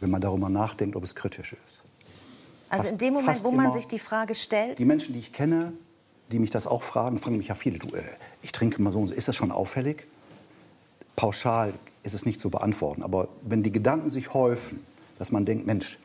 Wenn 0.00 0.10
man 0.10 0.20
darüber 0.20 0.48
nachdenkt, 0.48 0.96
ob 0.96 1.04
es 1.04 1.14
kritisch 1.14 1.52
ist. 1.64 1.82
Also 2.68 2.82
Fast- 2.84 2.92
in 2.92 2.98
dem 2.98 3.14
Moment, 3.14 3.44
wo 3.44 3.50
man 3.50 3.72
sich 3.72 3.86
die 3.86 3.98
Frage 3.98 4.34
stellt, 4.34 4.78
Die 4.78 4.84
Menschen, 4.84 5.12
die 5.12 5.18
ich 5.20 5.32
kenne, 5.32 5.72
die 6.30 6.38
mich 6.38 6.50
das 6.50 6.66
auch 6.66 6.82
fragen, 6.82 7.18
fragen 7.18 7.36
mich 7.36 7.48
ja 7.48 7.54
viele, 7.54 7.78
du, 7.78 7.88
äh, 7.94 8.02
ich 8.42 8.52
trinke 8.52 8.80
mal 8.80 8.92
so 8.92 9.00
und 9.00 9.08
so, 9.08 9.14
ist 9.14 9.28
das 9.28 9.36
schon 9.36 9.50
auffällig? 9.52 10.06
Pauschal 11.16 11.74
ist 12.02 12.14
es 12.14 12.24
nicht 12.24 12.40
zu 12.40 12.48
beantworten, 12.50 13.02
aber 13.02 13.28
wenn 13.42 13.62
die 13.62 13.70
Gedanken 13.70 14.08
sich 14.10 14.32
häufen, 14.34 14.84
dass 15.22 15.30
man 15.30 15.44
denkt, 15.44 15.68
Mensch, 15.68 16.00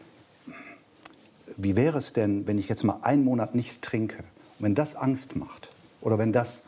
wie 1.57 1.75
wäre 1.75 1.97
es 1.97 2.13
denn, 2.13 2.45
wenn 2.45 2.59
ich 2.59 2.69
jetzt 2.69 2.83
mal 2.83 2.99
einen 3.01 3.23
Monat 3.23 3.55
nicht 3.55 3.81
trinke? 3.81 4.17
Und 4.19 4.65
wenn 4.65 4.75
das 4.75 4.95
Angst 4.95 5.35
macht 5.35 5.71
oder 6.01 6.19
wenn 6.19 6.31
das 6.31 6.65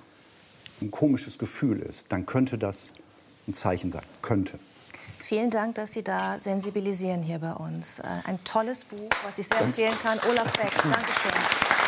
ein 0.82 0.90
komisches 0.90 1.38
Gefühl 1.38 1.80
ist, 1.80 2.12
dann 2.12 2.26
könnte 2.26 2.58
das 2.58 2.94
ein 3.48 3.54
Zeichen 3.54 3.92
sein. 3.92 4.02
Könnte. 4.24 4.58
vielen 5.20 5.52
Dank, 5.52 5.76
dass 5.76 5.92
Sie 5.92 6.04
da 6.04 6.40
sensibilisieren 6.40 7.22
hier 7.22 7.38
bei 7.38 7.54
uns. 7.54 8.00
Äh, 8.00 8.08
Ein 8.24 8.44
tolles 8.44 8.84
Buch, 8.84 9.12
was 9.24 9.38
ich 9.38 9.48
sehr 9.48 9.62
empfehlen 9.62 9.94
kann. 10.02 10.18
Olaf 10.28 10.52
Beck, 10.54 10.74
Dankeschön. 10.82 11.79